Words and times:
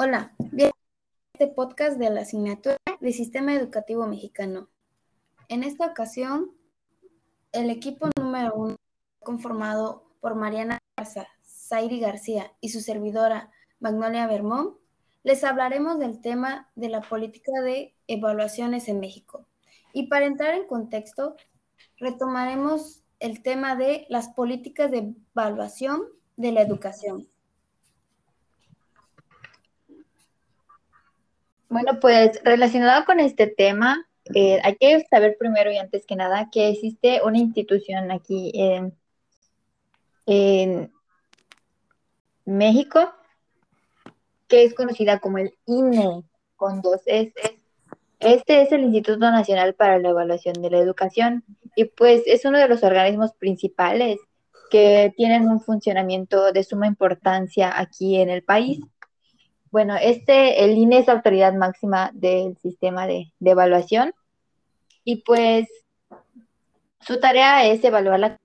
Hola, 0.00 0.32
a 0.38 0.70
este 1.32 1.48
podcast 1.48 1.98
de 1.98 2.08
la 2.08 2.20
asignatura 2.20 2.76
de 3.00 3.12
Sistema 3.12 3.52
Educativo 3.52 4.06
Mexicano. 4.06 4.68
En 5.48 5.64
esta 5.64 5.86
ocasión, 5.86 6.52
el 7.50 7.68
equipo 7.68 8.08
número 8.16 8.54
uno 8.54 8.76
conformado 9.18 10.04
por 10.20 10.36
Mariana 10.36 10.78
Garza, 10.96 11.26
Zairi 11.42 11.98
García 11.98 12.52
y 12.60 12.68
su 12.68 12.80
servidora 12.80 13.50
Magnolia 13.80 14.28
Bermón, 14.28 14.78
les 15.24 15.42
hablaremos 15.42 15.98
del 15.98 16.20
tema 16.20 16.70
de 16.76 16.90
la 16.90 17.00
política 17.00 17.60
de 17.60 17.96
evaluaciones 18.06 18.86
en 18.86 19.00
México. 19.00 19.48
Y 19.92 20.06
para 20.06 20.26
entrar 20.26 20.54
en 20.54 20.68
contexto, 20.68 21.34
retomaremos 21.96 23.02
el 23.18 23.42
tema 23.42 23.74
de 23.74 24.06
las 24.08 24.28
políticas 24.28 24.92
de 24.92 25.16
evaluación 25.34 26.04
de 26.36 26.52
la 26.52 26.62
educación. 26.62 27.26
Bueno, 31.68 32.00
pues 32.00 32.40
relacionado 32.44 33.04
con 33.04 33.20
este 33.20 33.46
tema, 33.46 34.06
eh, 34.34 34.60
hay 34.62 34.76
que 34.76 35.06
saber 35.10 35.36
primero 35.38 35.70
y 35.70 35.76
antes 35.76 36.06
que 36.06 36.16
nada 36.16 36.48
que 36.50 36.68
existe 36.68 37.20
una 37.22 37.38
institución 37.38 38.10
aquí 38.10 38.52
en, 38.54 38.96
México 42.44 43.12
que 44.46 44.64
es 44.64 44.74
conocida 44.74 45.18
como 45.18 45.38
el 45.38 45.54
INE 45.66 46.22
con 46.56 46.80
dos 46.80 47.02
S. 47.06 47.32
Este 48.20 48.62
es 48.62 48.72
el 48.72 48.84
Instituto 48.84 49.30
Nacional 49.30 49.74
para 49.74 49.98
la 49.98 50.10
Evaluación 50.10 50.54
de 50.54 50.70
la 50.70 50.78
Educación 50.78 51.44
y 51.76 51.84
pues 51.84 52.22
es 52.26 52.44
uno 52.44 52.58
de 52.58 52.68
los 52.68 52.82
organismos 52.82 53.32
principales 53.34 54.18
que 54.70 55.12
tienen 55.16 55.48
un 55.48 55.60
funcionamiento 55.60 56.52
de 56.52 56.64
suma 56.64 56.86
importancia 56.86 57.78
aquí 57.78 58.16
en 58.16 58.30
el 58.30 58.42
país. 58.42 58.80
Bueno, 59.70 59.96
este, 60.00 60.64
el 60.64 60.72
INE 60.76 60.98
es 60.98 61.06
la 61.06 61.14
autoridad 61.14 61.52
máxima 61.54 62.10
del 62.14 62.56
sistema 62.58 63.06
de, 63.06 63.32
evaluación 63.40 64.14
y 65.04 65.22
pues 65.22 65.68
su 67.00 67.20
tarea 67.20 67.66
es 67.66 67.82
evaluar 67.84 68.20
la 68.20 68.36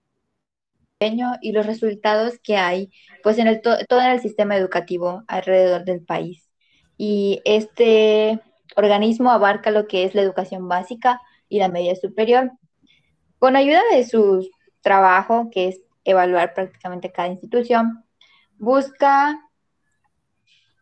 y 1.41 1.51
los 1.51 1.65
resultados 1.65 2.39
que 2.41 2.55
hay 2.55 2.89
pues 3.23 3.37
en 3.37 3.47
el 3.47 3.61
todo 3.61 3.99
en 3.99 4.11
el 4.11 4.21
sistema 4.21 4.55
educativo 4.55 5.23
alrededor 5.27 5.83
del 5.83 6.01
país. 6.01 6.49
Y 6.97 7.41
este 7.43 8.39
organismo 8.77 9.31
abarca 9.31 9.71
lo 9.71 9.87
que 9.87 10.05
es 10.05 10.15
la 10.15 10.21
educación 10.21 10.69
básica 10.69 11.21
y 11.49 11.59
la 11.59 11.67
media 11.67 11.95
superior. 11.95 12.51
Con 13.37 13.57
ayuda 13.57 13.81
de 13.91 14.05
su 14.05 14.49
trabajo, 14.81 15.49
que 15.51 15.69
es 15.69 15.81
evaluar 16.05 16.53
prácticamente 16.53 17.11
cada 17.11 17.27
institución, 17.27 18.05
busca 18.57 19.39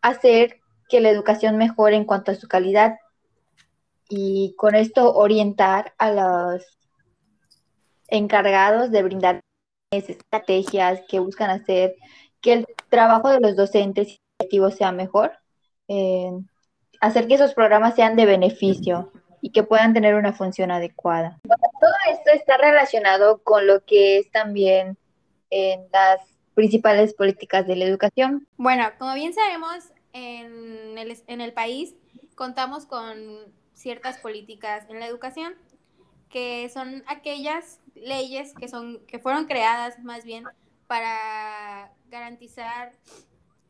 hacer 0.02 0.60
que 0.88 1.00
la 1.00 1.10
educación 1.10 1.56
mejore 1.56 1.96
en 1.96 2.04
cuanto 2.04 2.32
a 2.32 2.34
su 2.34 2.48
calidad 2.48 2.98
y 4.08 4.54
con 4.58 4.74
esto 4.74 5.14
orientar 5.14 5.94
a 5.96 6.10
los 6.10 6.78
encargados 8.08 8.90
de 8.90 9.02
brindar 9.02 9.40
estrategias 9.90 11.00
que 11.08 11.18
buscan 11.18 11.50
hacer 11.50 11.94
que 12.42 12.52
el 12.52 12.66
trabajo 12.90 13.30
de 13.30 13.40
los 13.40 13.56
docentes 13.56 14.18
y 14.50 14.60
sea 14.72 14.92
mejor, 14.92 15.32
hacer 17.00 17.28
que 17.28 17.34
esos 17.34 17.54
programas 17.54 17.94
sean 17.94 18.16
de 18.16 18.26
beneficio 18.26 19.12
y 19.40 19.50
que 19.50 19.62
puedan 19.62 19.94
tener 19.94 20.14
una 20.14 20.32
función 20.32 20.70
adecuada. 20.70 21.40
Todo 21.44 21.92
esto 22.10 22.32
está 22.34 22.56
relacionado 22.58 23.42
con 23.42 23.66
lo 23.66 23.84
que 23.84 24.18
es 24.18 24.30
también 24.30 24.98
en 25.50 25.86
las 25.92 26.20
principales 26.54 27.14
políticas 27.14 27.66
de 27.66 27.76
la 27.76 27.84
educación. 27.84 28.46
Bueno, 28.56 28.90
como 28.98 29.14
bien 29.14 29.32
sabemos, 29.32 29.91
en 30.12 30.98
el, 30.98 31.22
en 31.26 31.40
el 31.40 31.52
país 31.52 31.94
contamos 32.34 32.86
con 32.86 33.16
ciertas 33.74 34.18
políticas 34.18 34.84
en 34.88 35.00
la 35.00 35.06
educación 35.06 35.54
que 36.28 36.70
son 36.70 37.04
aquellas 37.06 37.80
leyes 37.94 38.54
que 38.54 38.68
son 38.68 39.00
que 39.06 39.18
fueron 39.18 39.46
creadas 39.46 39.98
más 40.00 40.24
bien 40.24 40.44
para 40.86 41.92
garantizar 42.10 42.92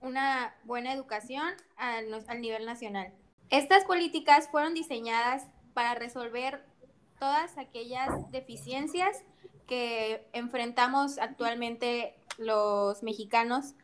una 0.01 0.55
buena 0.65 0.93
educación 0.93 1.49
al, 1.77 2.13
al 2.27 2.41
nivel 2.41 2.67
nacional. 2.67 3.13
Estas 3.51 3.85
políticas 3.85 4.49
fueron 4.49 4.75
diseñadas 4.75 5.47
para 5.75 5.95
resolver 5.95 6.65
todas 7.21 7.57
aquellas 7.59 8.09
deficiencias 8.33 9.23
que 9.69 10.27
enfrentamos 10.33 11.19
actualmente 11.19 12.17
los 12.39 13.03
mexicanos 13.03 13.75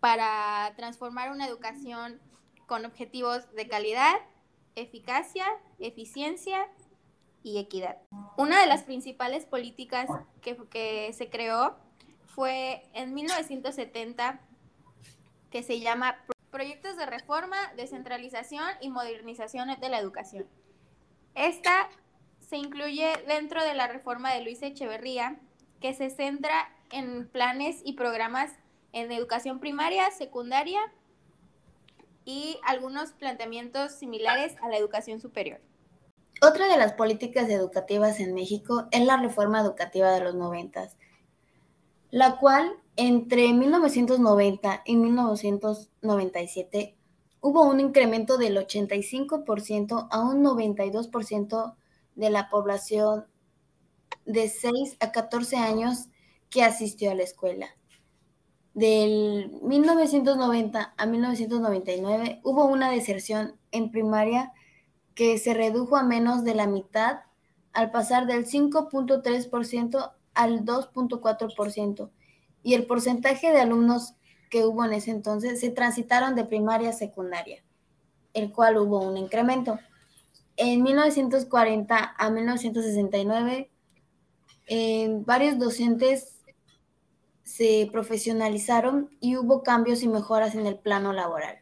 para 0.00 0.72
transformar 0.76 1.30
una 1.30 1.46
educación 1.46 2.20
con 2.66 2.84
objetivos 2.84 3.50
de 3.54 3.68
calidad, 3.68 4.14
eficacia, 4.74 5.46
eficiencia 5.78 6.66
y 7.42 7.58
equidad. 7.58 7.98
Una 8.36 8.60
de 8.60 8.66
las 8.66 8.84
principales 8.84 9.44
políticas 9.44 10.08
que, 10.40 11.12
se 11.12 11.30
creó 11.30 11.76
fue 12.26 12.88
en 12.94 13.14
1970 13.14 14.40
que 15.50 15.62
se 15.62 15.80
llama 15.80 16.16
Proyectos 16.50 16.96
de 16.96 17.06
Reforma, 17.06 17.56
Descentralización 17.76 18.68
y 18.80 18.88
Modernización 18.88 19.68
de 19.80 19.88
la 19.88 19.98
Educación. 19.98 20.46
Esta 21.34 21.88
se 22.40 22.56
incluye 22.56 23.12
dentro 23.26 23.62
de 23.64 23.74
la 23.74 23.88
reforma 23.88 24.32
de 24.32 24.42
Luis 24.42 24.62
Echeverría, 24.62 25.40
que 25.80 25.94
se 25.94 26.10
centra 26.10 26.72
en 26.90 27.28
planes 27.28 27.80
y 27.84 27.94
programas 27.94 28.52
en 28.92 29.12
educación 29.12 29.60
primaria, 29.60 30.10
secundaria 30.10 30.80
y 32.24 32.58
algunos 32.64 33.12
planteamientos 33.12 33.92
similares 33.92 34.56
a 34.62 34.68
la 34.68 34.76
educación 34.76 35.20
superior. 35.20 35.60
Otra 36.42 36.66
de 36.68 36.76
las 36.76 36.94
políticas 36.94 37.48
educativas 37.50 38.18
en 38.20 38.34
México 38.34 38.86
es 38.92 39.04
la 39.04 39.16
reforma 39.18 39.60
educativa 39.60 40.12
de 40.12 40.20
los 40.20 40.34
noventas, 40.34 40.96
la 42.10 42.38
cual 42.38 42.72
entre 42.96 43.52
1990 43.52 44.82
y 44.84 44.96
1997 44.96 46.96
hubo 47.40 47.64
un 47.64 47.80
incremento 47.80 48.38
del 48.38 48.56
85% 48.56 50.08
a 50.10 50.20
un 50.20 50.44
92% 50.44 51.74
de 52.14 52.30
la 52.30 52.48
población 52.48 53.26
de 54.24 54.48
6 54.48 54.96
a 55.00 55.12
14 55.12 55.56
años 55.56 56.08
que 56.50 56.62
asistió 56.62 57.10
a 57.10 57.14
la 57.14 57.22
escuela. 57.22 57.68
Del 58.80 59.50
1990 59.60 60.94
a 60.96 61.04
1999 61.04 62.40
hubo 62.42 62.64
una 62.64 62.90
deserción 62.90 63.54
en 63.72 63.90
primaria 63.90 64.54
que 65.14 65.36
se 65.36 65.52
redujo 65.52 65.98
a 65.98 66.02
menos 66.02 66.44
de 66.44 66.54
la 66.54 66.66
mitad 66.66 67.18
al 67.74 67.90
pasar 67.90 68.26
del 68.26 68.46
5.3% 68.46 70.12
al 70.32 70.64
2.4% 70.64 72.10
y 72.62 72.72
el 72.72 72.86
porcentaje 72.86 73.52
de 73.52 73.60
alumnos 73.60 74.14
que 74.48 74.64
hubo 74.64 74.82
en 74.82 74.94
ese 74.94 75.10
entonces 75.10 75.60
se 75.60 75.68
transitaron 75.68 76.34
de 76.34 76.46
primaria 76.46 76.88
a 76.88 76.94
secundaria, 76.94 77.62
el 78.32 78.50
cual 78.50 78.78
hubo 78.78 79.06
un 79.06 79.18
incremento. 79.18 79.78
En 80.56 80.82
1940 80.82 82.14
a 82.16 82.30
1969, 82.30 83.70
varios 85.26 85.58
docentes 85.58 86.39
se 87.50 87.88
profesionalizaron 87.90 89.10
y 89.18 89.36
hubo 89.36 89.64
cambios 89.64 90.04
y 90.04 90.08
mejoras 90.08 90.54
en 90.54 90.66
el 90.66 90.78
plano 90.78 91.12
laboral, 91.12 91.58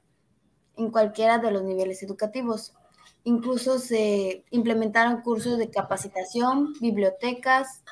en 0.76 0.90
cualquiera 0.90 1.38
de 1.38 1.50
los 1.50 1.62
niveles 1.62 2.02
educativos. 2.02 2.74
Incluso 3.24 3.78
se 3.78 4.44
implementaron 4.50 5.22
cursos 5.22 5.56
de 5.56 5.70
capacitación, 5.70 6.74
bibliotecas 6.80 7.82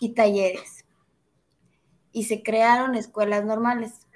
y 0.00 0.10
talleres. 0.10 0.84
Y 2.10 2.24
se 2.24 2.42
crearon 2.42 2.96
escuelas 2.96 3.44
normales. 3.44 4.06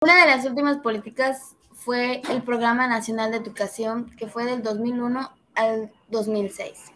Una 0.00 0.24
de 0.24 0.30
las 0.30 0.46
últimas 0.46 0.78
políticas 0.78 1.56
fue 1.72 2.22
el 2.30 2.42
Programa 2.42 2.86
Nacional 2.86 3.30
de 3.30 3.38
Educación, 3.38 4.10
que 4.16 4.26
fue 4.26 4.46
del 4.46 4.62
2001 4.62 5.30
al 5.54 5.92
2006. 6.08 6.92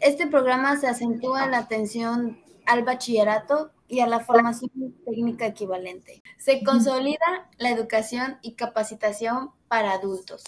Este 0.00 0.26
programa 0.26 0.76
se 0.76 0.88
acentúa 0.88 1.44
en 1.44 1.52
la 1.52 1.58
atención 1.58 2.38
al 2.66 2.84
bachillerato 2.84 3.70
y 3.90 4.00
a 4.00 4.06
la 4.06 4.20
formación 4.20 4.70
técnica 5.04 5.46
equivalente. 5.46 6.22
Se 6.38 6.62
consolida 6.62 7.50
la 7.58 7.70
educación 7.70 8.38
y 8.40 8.54
capacitación 8.54 9.50
para 9.66 9.92
adultos. 9.92 10.44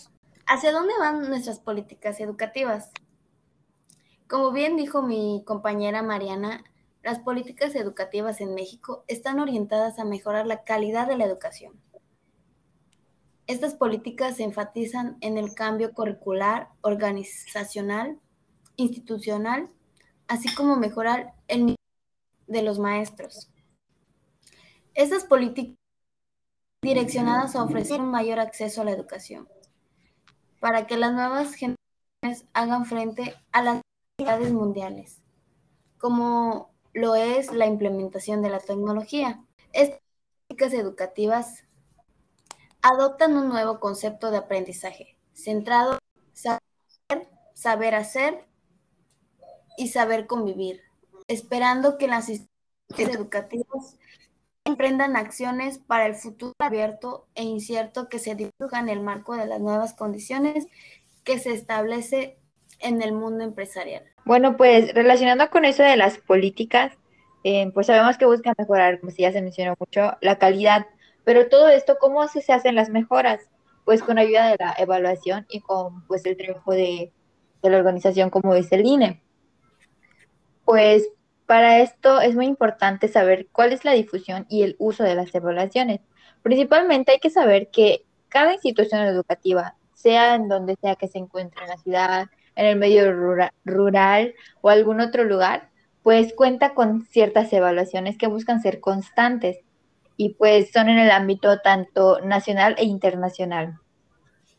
¿Hacia 0.47 0.71
dónde 0.71 0.95
van 0.99 1.29
nuestras 1.29 1.59
políticas 1.59 2.21
educativas? 2.21 2.91
Como 4.29 4.53
bien 4.53 4.77
dijo 4.77 5.03
mi 5.03 5.43
compañera 5.45 6.03
Mariana, 6.03 6.65
las 7.03 7.19
políticas 7.19 7.75
educativas 7.75 8.41
en 8.41 8.55
México 8.55 9.05
están 9.09 9.41
orientadas 9.41 9.99
a 9.99 10.05
mejorar 10.05 10.47
la 10.47 10.63
calidad 10.63 11.09
de 11.09 11.17
la 11.17 11.25
educación. 11.25 11.81
Estas 13.49 13.75
políticas 13.75 14.37
se 14.37 14.45
enfatizan 14.45 15.19
en 15.21 15.37
el 15.37 15.53
cambio 15.55 15.93
curricular, 15.95 16.69
organizacional, 16.81 18.21
institucional, 18.77 19.69
así 20.29 20.55
como 20.55 20.77
mejorar 20.77 21.35
el 21.49 21.67
nivel 21.67 21.82
de 22.53 22.63
los 22.63 22.79
maestros. 22.79 23.51
Esas 24.95 25.25
políticas 25.25 25.77
direccionadas 26.83 27.57
a 27.57 27.63
ofrecer 27.63 28.01
un 28.01 28.11
mayor 28.11 28.41
acceso 28.41 28.83
a 28.83 28.85
la 28.85 28.91
educación, 28.91 29.49
para 30.61 30.87
que 30.87 30.97
las 30.97 31.13
nuevas 31.13 31.55
generaciones 31.55 32.49
hagan 32.53 32.85
frente 32.87 33.35
a 33.53 33.63
las 33.63 33.81
necesidades 34.19 34.53
mundiales, 34.53 35.23
como 35.99 36.71
lo 36.93 37.15
es 37.15 37.53
la 37.53 37.67
implementación 37.67 38.43
de 38.43 38.51
la 38.51 38.61
tecnología. 38.61 39.45
Estas 39.73 40.01
políticas 40.49 40.73
educativas 40.75 41.65
adoptan 42.83 43.37
un 43.37 43.49
nuevo 43.49 43.81
concepto 43.81 44.31
de 44.31 44.39
aprendizaje, 44.39 45.17
centrado 45.33 45.93
en 45.95 45.99
saber, 46.33 47.29
saber 47.55 47.95
hacer 47.95 48.47
y 49.79 49.89
saber 49.89 50.27
convivir, 50.27 50.83
esperando 51.29 51.99
que 51.99 52.09
las 52.09 52.29
instituciones 52.29 53.17
educativas 53.17 53.99
emprendan 54.65 55.17
acciones 55.17 55.79
para 55.79 56.07
el 56.07 56.15
futuro 56.15 56.53
abierto 56.59 57.27
e 57.35 57.43
incierto 57.43 58.09
que 58.09 58.19
se 58.19 58.35
dibujan 58.35 58.89
en 58.89 58.99
el 58.99 59.05
marco 59.05 59.35
de 59.37 59.47
las 59.47 59.61
nuevas 59.61 59.93
condiciones 59.95 60.67
que 61.25 61.39
se 61.39 61.53
establece 61.53 62.39
en 62.81 63.03
el 63.03 63.13
mundo 63.13 63.45
empresarial. 63.45 64.05
Bueno, 64.25 64.57
pues 64.57 64.95
relacionando 64.95 65.51
con 65.51 65.65
eso 65.65 65.83
de 65.83 65.97
las 65.97 66.19
políticas, 66.19 66.93
eh, 67.45 67.71
pues 67.75 67.87
sabemos 67.89 68.19
que 68.19 68.27
buscan 68.27 68.55
mejorar, 68.57 69.01
como 69.01 69.13
ya 69.13 69.33
se 69.33 69.43
mencionó 69.43 69.75
mucho, 69.79 70.17
la 70.21 70.39
calidad, 70.39 70.87
pero 71.25 71.49
todo 71.49 71.69
esto, 71.69 71.97
¿cómo 72.01 72.27
se, 72.29 72.53
hacen 72.53 72.75
las 72.75 72.89
mejoras? 72.89 73.41
Pues 73.85 74.03
con 74.03 74.19
ayuda 74.19 74.49
de 74.49 74.57
la 74.59 74.75
evaluación 74.79 75.47
y 75.49 75.61
con 75.61 76.07
pues 76.07 76.25
el 76.25 76.37
trabajo 76.37 76.73
de, 76.73 77.13
de 77.63 77.71
la 77.71 77.79
organización 77.79 78.31
como 78.31 78.55
es 78.55 78.71
el 78.71 78.87
INE. 78.87 79.23
Pues 80.65 81.09
para 81.47 81.81
esto 81.81 82.21
es 82.21 82.35
muy 82.35 82.47
importante 82.47 83.09
saber 83.09 83.49
cuál 83.53 83.73
es 83.73 83.85
la 83.85 83.93
difusión 83.93 84.47
y 84.49 84.63
el 84.63 84.77
uso 84.79 85.05
de 85.05 85.15
las 85.15 85.35
evaluaciones. 85.35 86.01
Principalmente 86.43 87.13
hay 87.13 87.19
que 87.19 87.31
saber 87.31 87.69
que 87.71 88.05
cada 88.29 88.55
institución 88.55 89.03
educativa, 89.03 89.77
sea 89.95 90.35
en 90.35 90.49
donde 90.49 90.77
sea 90.81 90.97
que 90.97 91.09
se 91.09 91.19
encuentre 91.19 91.63
en 91.63 91.69
la 91.69 91.77
ciudad, 91.77 92.27
en 92.57 92.67
el 92.67 92.77
medio 92.77 93.13
rural, 93.65 94.35
o 94.61 94.71
algún 94.71 95.01
otro 95.01 95.25
lugar, 95.25 95.69
pues 96.03 96.35
cuenta 96.35 96.75
con 96.75 97.03
ciertas 97.07 97.53
evaluaciones 97.53 98.19
que 98.19 98.27
buscan 98.27 98.61
ser 98.61 98.81
constantes 98.81 99.59
y 100.17 100.31
pues 100.35 100.71
son 100.73 100.89
en 100.89 100.99
el 100.99 101.11
ámbito 101.11 101.61
tanto 101.61 102.21
nacional 102.21 102.75
e 102.79 102.85
internacional. 102.85 103.79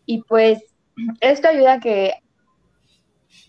Y 0.05 0.21
pues 0.23 0.59
esto 1.21 1.47
ayuda 1.47 1.73
a 1.73 1.79
que 1.79 2.13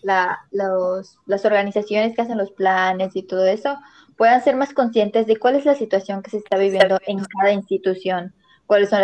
las 0.03 1.45
organizaciones 1.45 2.15
que 2.15 2.21
hacen 2.21 2.37
los 2.37 2.51
planes 2.51 3.15
y 3.15 3.23
todo 3.23 3.45
eso 3.45 3.77
puedan 4.17 4.43
ser 4.43 4.55
más 4.55 4.73
conscientes 4.73 5.27
de 5.27 5.37
cuál 5.37 5.55
es 5.55 5.65
la 5.65 5.75
situación 5.75 6.21
que 6.21 6.31
se 6.31 6.37
está 6.37 6.57
viviendo 6.57 6.99
en 7.05 7.19
cada 7.25 7.51
institución, 7.51 8.33
cuáles 8.65 8.89
son 8.89 9.01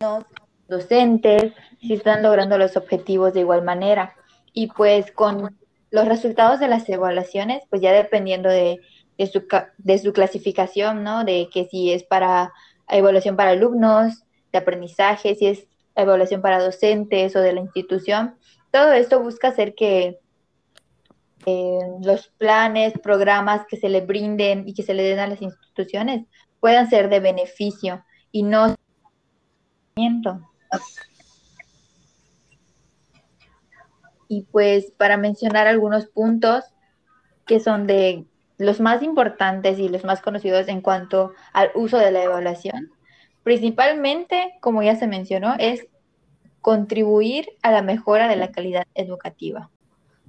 los 0.00 0.24
docentes, 0.68 1.52
si 1.80 1.94
están 1.94 2.22
logrando 2.22 2.58
los 2.58 2.76
objetivos 2.76 3.32
de 3.32 3.40
igual 3.40 3.62
manera. 3.62 4.14
Y 4.52 4.68
pues 4.68 5.12
con 5.12 5.56
los 5.90 6.08
resultados 6.08 6.60
de 6.60 6.68
las 6.68 6.88
evaluaciones, 6.88 7.62
pues 7.70 7.80
ya 7.82 7.92
dependiendo 7.92 8.48
de, 8.48 8.80
de, 9.18 9.26
su, 9.26 9.44
de 9.78 9.98
su 9.98 10.12
clasificación, 10.12 11.02
¿no? 11.02 11.24
De 11.24 11.48
que 11.52 11.66
si 11.66 11.92
es 11.92 12.04
para 12.04 12.52
evaluación 12.88 13.36
para 13.36 13.50
alumnos, 13.50 14.24
de 14.52 14.58
aprendizaje, 14.58 15.34
si 15.34 15.46
es 15.46 15.66
evaluación 15.94 16.42
para 16.42 16.62
docentes 16.62 17.34
o 17.36 17.40
de 17.40 17.52
la 17.52 17.60
institución, 17.60 18.34
todo 18.70 18.92
esto 18.92 19.20
busca 19.20 19.48
hacer 19.48 19.74
que 19.74 20.18
eh, 21.46 21.78
los 22.02 22.28
planes, 22.38 22.92
programas 23.02 23.66
que 23.66 23.76
se 23.76 23.88
le 23.88 24.02
brinden 24.02 24.68
y 24.68 24.74
que 24.74 24.82
se 24.82 24.94
le 24.94 25.02
den 25.02 25.18
a 25.18 25.26
las 25.26 25.40
instituciones 25.40 26.26
puedan 26.60 26.88
ser 26.90 27.08
de 27.08 27.20
beneficio 27.20 28.04
y 28.30 28.42
no 28.42 28.76
y 34.28 34.42
pues 34.52 34.92
para 34.92 35.16
mencionar 35.16 35.66
algunos 35.66 36.06
puntos 36.06 36.64
que 37.46 37.58
son 37.58 37.86
de 37.86 38.26
los 38.58 38.80
más 38.80 39.02
importantes 39.02 39.78
y 39.78 39.88
los 39.88 40.04
más 40.04 40.20
conocidos 40.20 40.68
en 40.68 40.82
cuanto 40.82 41.32
al 41.52 41.70
uso 41.74 41.98
de 41.98 42.12
la 42.12 42.22
evaluación, 42.22 42.92
principalmente, 43.42 44.52
como 44.60 44.82
ya 44.82 44.96
se 44.96 45.06
mencionó, 45.06 45.54
es 45.58 45.86
contribuir 46.60 47.48
a 47.62 47.70
la 47.70 47.82
mejora 47.82 48.28
de 48.28 48.36
la 48.36 48.52
calidad 48.52 48.86
educativa. 48.94 49.70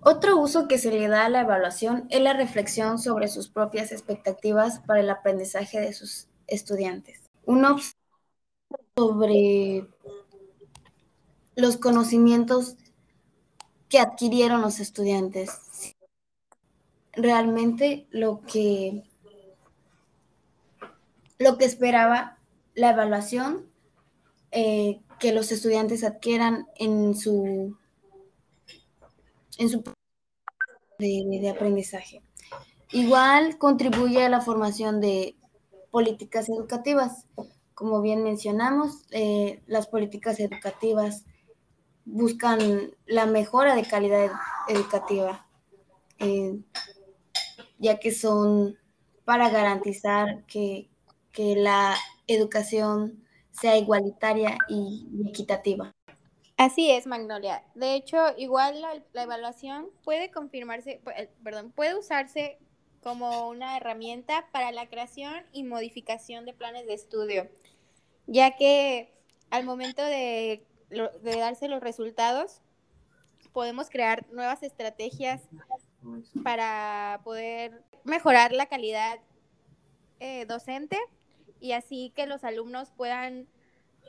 Otro 0.04 0.38
uso 0.38 0.68
que 0.68 0.78
se 0.78 0.92
le 0.92 1.08
da 1.08 1.26
a 1.26 1.30
la 1.30 1.42
evaluación 1.42 2.08
es 2.10 2.22
la 2.22 2.34
reflexión 2.34 2.98
sobre 2.98 3.28
sus 3.28 3.50
propias 3.50 3.92
expectativas 3.92 4.80
para 4.80 5.00
el 5.00 5.10
aprendizaje 5.10 5.80
de 5.80 5.94
sus 5.94 6.28
estudiantes. 6.48 7.30
Una 7.46 7.76
sobre 8.96 9.88
los 11.56 11.78
conocimientos 11.78 12.78
que 13.90 14.00
adquirieron 14.00 14.62
los 14.62 14.80
estudiantes. 14.80 15.96
Realmente 17.14 18.08
lo 18.10 18.42
que 18.42 19.04
lo 21.38 21.58
que 21.58 21.66
esperaba 21.66 22.38
la 22.76 22.92
evaluación 22.92 23.66
eh, 24.52 25.02
que 25.22 25.32
los 25.32 25.52
estudiantes 25.52 26.04
adquieran 26.04 26.68
en 26.76 27.16
su 27.16 27.78
en 29.60 29.70
su 29.70 29.84
de, 30.98 31.50
aprendizaje. 31.50 32.24
Igual 32.92 33.60
contribuye 33.60 34.26
a 34.26 34.30
la 34.30 34.42
formación 34.42 35.00
de 35.00 35.36
políticas 35.92 36.50
educativas. 36.50 37.28
Como 37.76 38.02
bien 38.02 38.24
mencionamos, 38.24 39.04
eh, 39.12 39.62
las 39.68 39.88
políticas 39.88 40.40
educativas 40.40 41.24
buscan 42.06 42.92
la 43.06 43.28
mejora 43.28 43.76
de 43.76 43.84
calidad 43.84 44.32
educativa, 44.68 45.46
eh, 46.18 46.60
ya 47.78 48.00
que 48.00 48.12
son 48.12 48.76
para 49.24 49.50
garantizar 49.50 50.46
que, 50.48 50.90
que 51.32 51.56
la 51.56 51.96
educación 52.26 53.24
sea 53.52 53.78
igualitaria 53.78 54.58
y 54.68 55.08
equitativa. 55.28 55.94
Así 56.58 56.92
es, 56.92 57.08
Magnolia. 57.08 57.64
De 57.74 57.96
hecho, 57.96 58.18
igual 58.38 58.82
la, 58.82 59.24
evaluación 59.24 59.90
puede 60.04 60.30
confirmarse, 60.30 61.02
eh, 61.18 61.30
perdón, 61.44 61.72
puede 61.72 61.98
usarse 61.98 62.60
como 63.02 63.50
una 63.50 63.78
herramienta 63.78 64.48
para 64.52 64.72
la 64.72 64.88
creación 64.88 65.44
y 65.54 65.64
modificación 65.64 66.46
de 66.46 66.54
planes 66.54 66.86
de 66.86 66.94
estudio, 66.94 67.50
ya 68.28 68.56
que 68.56 69.12
al 69.50 69.66
momento 69.66 70.04
de, 70.04 70.64
darse 71.24 71.68
los 71.68 71.82
resultados, 71.82 72.62
podemos 73.54 73.90
crear 73.90 74.26
nuevas 74.32 74.62
estrategias 74.62 75.42
para 76.44 77.22
poder 77.24 77.84
mejorar 78.04 78.52
la 78.52 78.68
calidad 78.68 79.20
eh, 80.20 80.46
docente 80.46 81.00
y 81.62 81.74
así 81.74 82.12
que 82.16 82.26
los 82.26 82.44
alumnos 82.44 82.92
puedan 82.98 83.48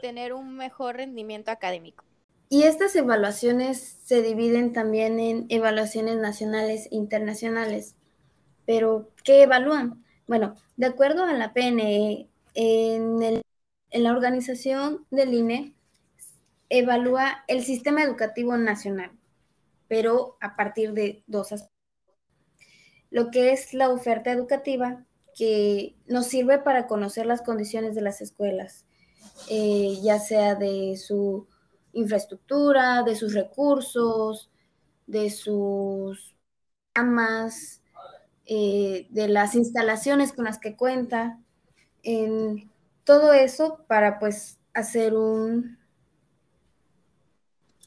tener 0.00 0.32
un 0.32 0.56
mejor 0.56 0.96
rendimiento 0.96 1.50
académico. 1.50 2.04
Y 2.48 2.64
estas 2.64 2.94
evaluaciones 2.96 3.98
se 4.04 4.20
dividen 4.20 4.72
también 4.72 5.20
en 5.20 5.46
evaluaciones 5.48 6.16
nacionales 6.16 6.86
e 6.90 6.96
internacionales. 6.96 7.94
Pero, 8.66 9.10
¿qué 9.24 9.42
evalúan? 9.42 10.04
Bueno, 10.26 10.54
de 10.76 10.86
acuerdo 10.86 11.24
a 11.24 11.32
la 11.32 11.52
PNE, 11.52 12.28
en, 12.54 13.42
en 13.90 14.02
la 14.02 14.12
organización 14.12 15.06
del 15.10 15.34
INE, 15.34 15.72
evalúa 16.68 17.44
el 17.48 17.62
sistema 17.62 18.02
educativo 18.02 18.56
nacional, 18.56 19.12
pero 19.88 20.36
a 20.40 20.56
partir 20.56 20.92
de 20.92 21.22
dos 21.26 21.52
aspectos. 21.52 21.72
Lo 23.10 23.30
que 23.30 23.52
es 23.52 23.74
la 23.74 23.90
oferta 23.90 24.30
educativa, 24.30 25.04
que 25.34 25.96
nos 26.06 26.26
sirve 26.26 26.58
para 26.58 26.86
conocer 26.86 27.26
las 27.26 27.42
condiciones 27.42 27.94
de 27.94 28.02
las 28.02 28.20
escuelas, 28.20 28.84
eh, 29.48 29.98
ya 30.02 30.18
sea 30.18 30.54
de 30.54 30.96
su 30.96 31.46
infraestructura, 31.92 33.02
de 33.02 33.16
sus 33.16 33.34
recursos, 33.34 34.50
de 35.06 35.30
sus 35.30 36.34
amas, 36.94 37.82
eh, 38.46 39.06
de 39.10 39.28
las 39.28 39.54
instalaciones 39.54 40.32
con 40.32 40.44
las 40.44 40.58
que 40.58 40.76
cuenta, 40.76 41.38
en 42.02 42.70
todo 43.04 43.32
eso 43.32 43.84
para 43.86 44.18
pues 44.18 44.58
hacer 44.74 45.14
un, 45.14 45.78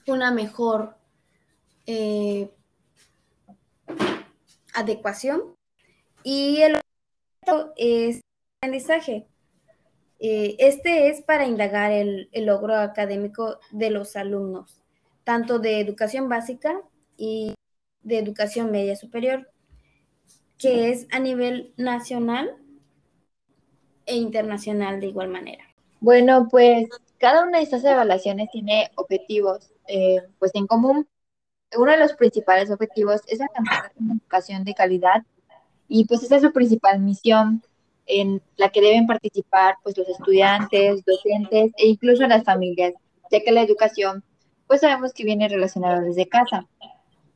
una 0.07 0.31
mejor 0.31 0.97
eh, 1.85 2.51
adecuación. 4.73 5.55
Y 6.23 6.61
el 6.61 6.79
es 7.75 8.21
aprendizaje. 8.59 9.27
Eh, 10.19 10.55
este 10.59 11.09
es 11.09 11.21
para 11.21 11.45
indagar 11.45 11.91
el, 11.91 12.29
logro 12.33 12.75
académico 12.75 13.59
de 13.71 13.89
los 13.89 14.15
alumnos, 14.15 14.81
tanto 15.23 15.59
de 15.59 15.79
educación 15.79 16.29
básica 16.29 16.81
y 17.17 17.53
de 18.01 18.19
educación 18.19 18.71
media 18.71 18.95
superior, 18.95 19.49
que 20.57 20.89
es 20.89 21.07
a 21.11 21.19
nivel 21.19 21.73
nacional 21.75 22.55
e 24.05 24.15
internacional 24.15 24.99
de 24.99 25.07
igual 25.07 25.29
manera. 25.29 25.65
Bueno, 25.99 26.47
pues 26.49 26.87
cada 27.17 27.43
una 27.43 27.57
de 27.57 27.63
estas 27.63 27.83
evaluaciones 27.83 28.49
tiene 28.51 28.91
objetivos 28.95 29.71
eh, 29.87 30.21
pues 30.39 30.51
en 30.55 30.67
común. 30.67 31.07
Uno 31.77 31.91
de 31.91 31.97
los 31.97 32.13
principales 32.13 32.71
objetivos 32.71 33.21
es 33.27 33.41
alcanzar 33.41 33.91
una 33.97 34.13
educación 34.13 34.63
de 34.63 34.73
calidad 34.73 35.23
y 35.87 36.05
pues 36.05 36.23
esa 36.23 36.37
es 36.37 36.41
su 36.41 36.51
principal 36.51 36.99
misión 36.99 37.63
en 38.07 38.41
la 38.57 38.69
que 38.69 38.81
deben 38.81 39.07
participar 39.07 39.77
pues 39.83 39.97
los 39.97 40.07
estudiantes, 40.07 41.03
docentes 41.05 41.71
e 41.77 41.87
incluso 41.87 42.27
las 42.27 42.43
familias, 42.43 42.93
ya 43.31 43.39
que 43.41 43.51
la 43.51 43.61
educación 43.61 44.23
pues 44.67 44.81
sabemos 44.81 45.13
que 45.13 45.23
viene 45.23 45.47
relacionada 45.47 46.01
desde 46.01 46.27
casa. 46.27 46.67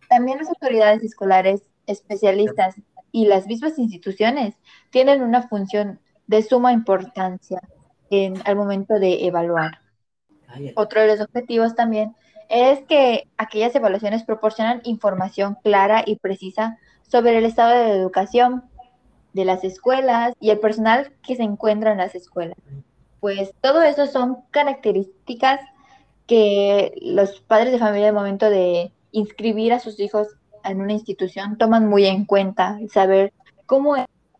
También 0.08 0.40
las 0.40 0.50
autoridades 0.50 1.04
escolares, 1.04 1.62
especialistas 1.86 2.76
y 3.12 3.26
las 3.26 3.48
mismas 3.48 3.78
instituciones 3.78 4.56
tienen 4.90 5.22
una 5.22 5.48
función 5.48 6.00
de 6.28 6.42
suma 6.44 6.74
importancia 6.74 7.62
en, 8.10 8.42
al 8.46 8.56
momento 8.56 9.00
de 9.00 9.26
evaluar. 9.26 9.80
Otro 10.76 11.02
de 11.02 11.08
los 11.08 11.22
objetivos 11.22 11.76
también 11.76 12.16
es 12.50 12.80
que 12.88 13.28
aquellas 13.38 13.76
evaluaciones 13.76 14.24
proporcionan 14.24 14.82
información 14.84 15.58
clara 15.64 16.04
y 16.06 16.16
precisa 16.16 16.80
sobre 17.10 17.38
el 17.38 17.46
estado 17.46 17.72
de 17.72 17.92
educación 17.92 18.64
de 19.34 19.46
las 19.46 19.64
escuelas 19.64 20.34
y 20.40 20.50
el 20.50 20.60
personal 20.60 21.12
que 21.24 21.36
se 21.36 21.44
encuentra 21.44 21.92
en 21.92 21.98
las 21.98 22.16
escuelas. 22.16 22.58
Pues 23.20 23.54
todo 23.62 23.82
eso 23.84 24.08
son 24.08 24.38
características 24.52 25.60
que 26.26 26.94
los 27.02 27.42
padres 27.42 27.72
de 27.72 27.80
familia 27.80 28.10
al 28.10 28.16
momento 28.16 28.50
de 28.50 28.92
inscribir 29.12 29.74
a 29.74 29.80
sus 29.80 30.00
hijos 30.00 30.28
en 30.64 30.82
una 30.82 30.94
institución 30.94 31.58
toman 31.58 31.88
muy 31.88 32.06
en 32.06 32.26
cuenta, 32.26 32.80
saber 32.92 33.34
cómo 33.66 33.96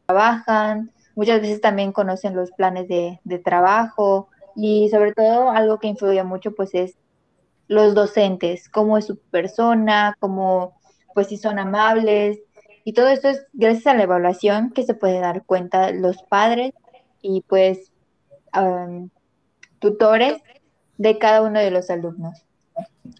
trabajan, 0.06 0.92
muchas 1.16 1.42
veces 1.42 1.62
también 1.62 1.92
conocen 1.92 2.36
los 2.36 2.52
planes 2.52 2.88
de, 2.88 3.20
de 3.24 3.40
trabajo 3.40 4.30
y 4.56 4.90
sobre 4.90 5.14
todo 5.14 5.50
algo 5.50 5.80
que 5.80 5.88
influye 5.88 6.24
mucho 6.24 6.54
pues 6.54 6.74
es 6.74 6.96
los 7.68 7.94
docentes, 7.94 8.70
cómo 8.70 8.98
es 8.98 9.06
su 9.06 9.18
persona, 9.18 10.16
cómo 10.20 10.80
pues 11.14 11.28
si 11.28 11.38
son 11.38 11.60
amables 11.60 12.40
y 12.90 12.94
todo 12.94 13.10
esto 13.10 13.30
es 13.30 13.46
gracias 13.54 13.86
a 13.86 13.94
la 13.94 14.02
evaluación 14.02 14.72
que 14.72 14.82
se 14.82 14.96
puede 14.96 15.20
dar 15.20 15.46
cuenta 15.46 15.92
los 15.92 16.24
padres 16.24 16.74
y 17.22 17.42
pues 17.42 17.92
tutores 19.78 20.42
de 20.98 21.20
cada 21.20 21.44
uno 21.44 21.60
de 21.60 21.70
los 21.70 21.92
alumnos. 21.92 22.48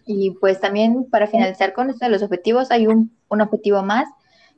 Y 0.06 0.32
pues 0.32 0.58
también 0.58 1.04
para 1.08 1.28
finalizar 1.28 1.72
con 1.72 1.88
esto 1.88 2.08
los 2.08 2.24
objetivos 2.24 2.72
hay 2.72 2.88
un, 2.88 3.16
un 3.28 3.42
objetivo 3.42 3.84
más 3.84 4.08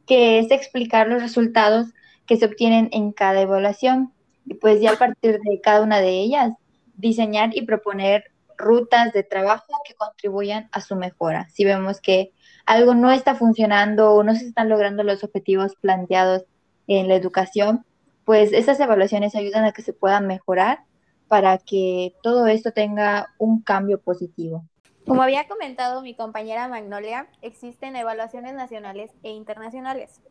que 0.07 0.39
es 0.39 0.51
explicar 0.51 1.09
los 1.09 1.21
resultados 1.21 1.89
que 2.25 2.39
se 2.39 2.47
obtienen 2.47 2.89
en 2.91 3.13
cada 3.13 3.43
evaluación. 3.43 4.15
Y 4.47 4.55
pues 4.55 4.81
ya 4.81 4.93
a 4.93 4.97
partir 4.97 5.41
de 5.41 5.61
cada 5.61 5.83
una 5.83 6.01
de 6.01 6.21
ellas, 6.21 6.55
diseñar 6.97 7.55
y 7.55 7.67
proponer 7.67 8.33
rutas 8.57 9.13
de 9.13 9.25
trabajo 9.25 9.75
que 9.87 9.93
contribuyan 9.93 10.71
a 10.73 10.81
su 10.81 10.97
mejora. 10.97 11.51
Si 11.51 11.67
vemos 11.67 12.01
que 12.01 12.33
algo 12.73 12.95
no 12.95 13.11
está 13.11 13.35
funcionando 13.35 14.13
o 14.13 14.23
no 14.23 14.35
se 14.35 14.47
están 14.47 14.71
logrando 14.71 15.03
los 15.03 15.23
objetivos 15.23 15.75
planteados 15.77 16.45
en 16.87 17.07
la 17.07 17.15
educación, 17.15 17.85
pues 18.25 18.53
esas 18.53 18.81
evaluaciones 18.81 19.35
ayudan 19.35 19.65
a 19.65 19.73
que 19.73 19.83
se 19.83 19.93
pueda 19.93 20.21
mejorar 20.21 20.85
para 21.29 21.59
que 21.59 22.15
todo 22.23 22.47
esto 22.47 22.73
tenga 22.73 23.29
un 23.39 23.61
cambio 23.63 24.01
positivo. 24.01 24.65
Como 25.07 25.23
había 25.23 25.49
comentado 25.49 26.01
mi 26.01 26.15
compañera 26.15 26.69
Magnolia, 26.69 27.27
existen 27.43 27.95
evaluaciones 27.95 28.55
nacionales 28.55 29.11
e 29.23 29.31
internacionales. 29.31 30.23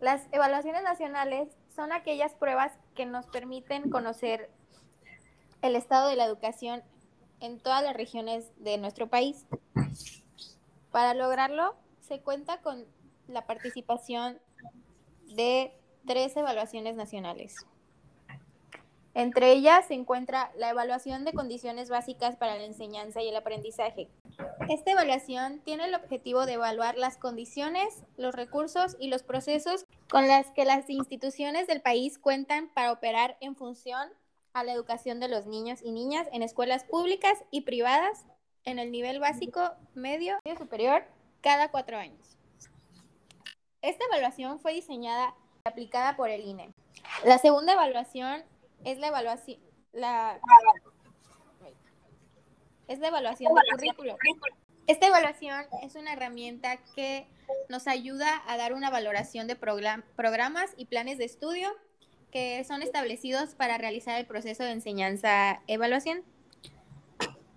Las 0.00 0.28
evaluaciones 0.30 0.84
nacionales 0.84 1.48
son 1.74 1.92
aquellas 1.92 2.34
pruebas 2.34 2.72
que 2.94 3.06
nos 3.06 3.26
permiten 3.26 3.90
conocer 3.90 4.50
el 5.62 5.74
estado 5.74 6.08
de 6.08 6.16
la 6.16 6.26
educación 6.26 6.82
en 7.40 7.58
todas 7.58 7.82
las 7.82 7.96
regiones 7.96 8.52
de 8.58 8.78
nuestro 8.78 9.08
país. 9.08 9.46
Para 10.92 11.14
lograrlo, 11.14 11.74
se 12.00 12.20
cuenta 12.20 12.58
con 12.58 12.86
la 13.26 13.46
participación 13.46 14.38
de 15.34 15.72
tres 16.06 16.36
evaluaciones 16.36 16.94
nacionales. 16.94 17.56
Entre 19.14 19.52
ellas 19.52 19.86
se 19.86 19.94
encuentra 19.94 20.52
la 20.56 20.70
evaluación 20.70 21.24
de 21.24 21.32
condiciones 21.32 21.90
básicas 21.90 22.36
para 22.36 22.56
la 22.56 22.64
enseñanza 22.64 23.20
y 23.20 23.28
el 23.28 23.36
aprendizaje, 23.36 24.08
esta 24.68 24.92
evaluación 24.92 25.60
tiene 25.60 25.84
el 25.86 25.94
objetivo 25.94 26.46
de 26.46 26.54
evaluar 26.54 26.96
las 26.96 27.16
condiciones, 27.18 28.04
los 28.16 28.34
recursos 28.34 28.96
y 28.98 29.08
los 29.08 29.22
procesos 29.22 29.86
con 30.08 30.28
las 30.28 30.50
que 30.52 30.64
las 30.64 30.88
instituciones 30.88 31.66
del 31.66 31.82
país 31.82 32.18
cuentan 32.18 32.68
para 32.72 32.92
operar 32.92 33.36
en 33.40 33.56
función 33.56 34.08
a 34.52 34.64
la 34.64 34.72
educación 34.72 35.20
de 35.20 35.28
los 35.28 35.46
niños 35.46 35.80
y 35.82 35.90
niñas 35.90 36.28
en 36.32 36.42
escuelas 36.42 36.84
públicas 36.84 37.38
y 37.50 37.62
privadas 37.62 38.24
en 38.64 38.78
el 38.78 38.90
nivel 38.90 39.20
básico, 39.20 39.72
medio 39.94 40.38
y 40.44 40.56
superior 40.56 41.04
cada 41.40 41.70
cuatro 41.70 41.98
años. 41.98 42.38
Esta 43.82 44.04
evaluación 44.06 44.60
fue 44.60 44.74
diseñada 44.74 45.34
y 45.64 45.68
aplicada 45.68 46.16
por 46.16 46.30
el 46.30 46.42
INE. 46.42 46.72
La 47.24 47.38
segunda 47.38 47.72
evaluación 47.72 48.42
es 48.84 48.98
la 48.98 49.08
evaluación, 49.08 49.58
la, 49.92 50.40
es 52.88 52.98
la 53.00 53.08
evaluación 53.08 53.52
de 53.54 53.60
currículo. 53.70 54.16
Esta 54.86 55.06
evaluación 55.06 55.64
es 55.82 55.94
una 55.94 56.12
herramienta 56.12 56.76
que 56.94 57.26
nos 57.68 57.86
ayuda 57.86 58.42
a 58.46 58.56
dar 58.56 58.72
una 58.72 58.90
valoración 58.90 59.46
de 59.46 59.56
programas 59.56 60.70
y 60.76 60.86
planes 60.86 61.18
de 61.18 61.24
estudio 61.24 61.70
que 62.30 62.64
son 62.64 62.82
establecidos 62.82 63.54
para 63.54 63.78
realizar 63.78 64.18
el 64.18 64.26
proceso 64.26 64.64
de 64.64 64.72
enseñanza-evaluación. 64.72 66.24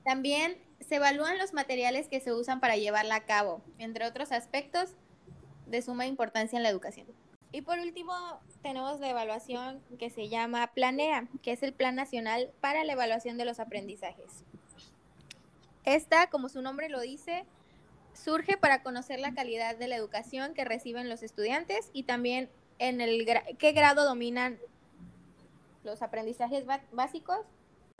También 0.04 0.58
se 0.80 0.96
evalúan 0.96 1.38
los 1.38 1.54
materiales 1.54 2.08
que 2.08 2.20
se 2.20 2.34
usan 2.34 2.60
para 2.60 2.78
llevarla 2.78 3.16
a 3.16 3.26
cabo, 3.26 3.62
entre 3.78 4.06
otros 4.06 4.32
aspectos 4.32 4.92
de 5.68 5.82
suma 5.82 6.06
importancia 6.06 6.58
en 6.58 6.64
la 6.64 6.70
educación. 6.70 7.08
Y 7.52 7.62
por 7.62 7.80
último, 7.80 8.14
tenemos 8.62 9.00
la 9.00 9.10
evaluación 9.10 9.82
que 9.98 10.10
se 10.10 10.28
llama 10.28 10.68
Planea, 10.74 11.28
que 11.42 11.54
es 11.54 11.64
el 11.64 11.74
Plan 11.74 11.96
Nacional 11.96 12.52
para 12.60 12.84
la 12.84 12.94
Evaluación 12.94 13.38
de 13.38 13.46
los 13.46 13.60
Aprendizajes. 13.60 14.44
Esta, 15.86 16.28
como 16.30 16.50
su 16.50 16.62
nombre 16.62 16.90
lo 16.90 17.00
dice, 17.00 17.46
surge 18.14 18.58
para 18.58 18.84
conocer 18.84 19.20
la 19.20 19.34
calidad 19.34 19.78
de 19.78 19.88
la 19.88 19.96
educación 19.96 20.54
que 20.54 20.66
reciben 20.66 21.10
los 21.10 21.24
estudiantes 21.24 21.90
y 21.94 22.04
también 22.04 22.50
en 22.80 23.02
el 23.02 23.26
qué 23.58 23.72
grado 23.72 24.04
dominan 24.04 24.60
los 25.84 26.02
aprendizajes 26.02 26.66
básicos 26.92 27.46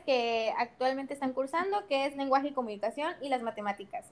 que 0.06 0.54
actualmente 0.56 1.12
están 1.12 1.34
cursando, 1.34 1.86
que 1.86 2.06
es 2.06 2.16
lenguaje 2.16 2.48
y 2.48 2.52
comunicación 2.52 3.12
y 3.20 3.28
las 3.28 3.42
matemáticas. 3.42 4.06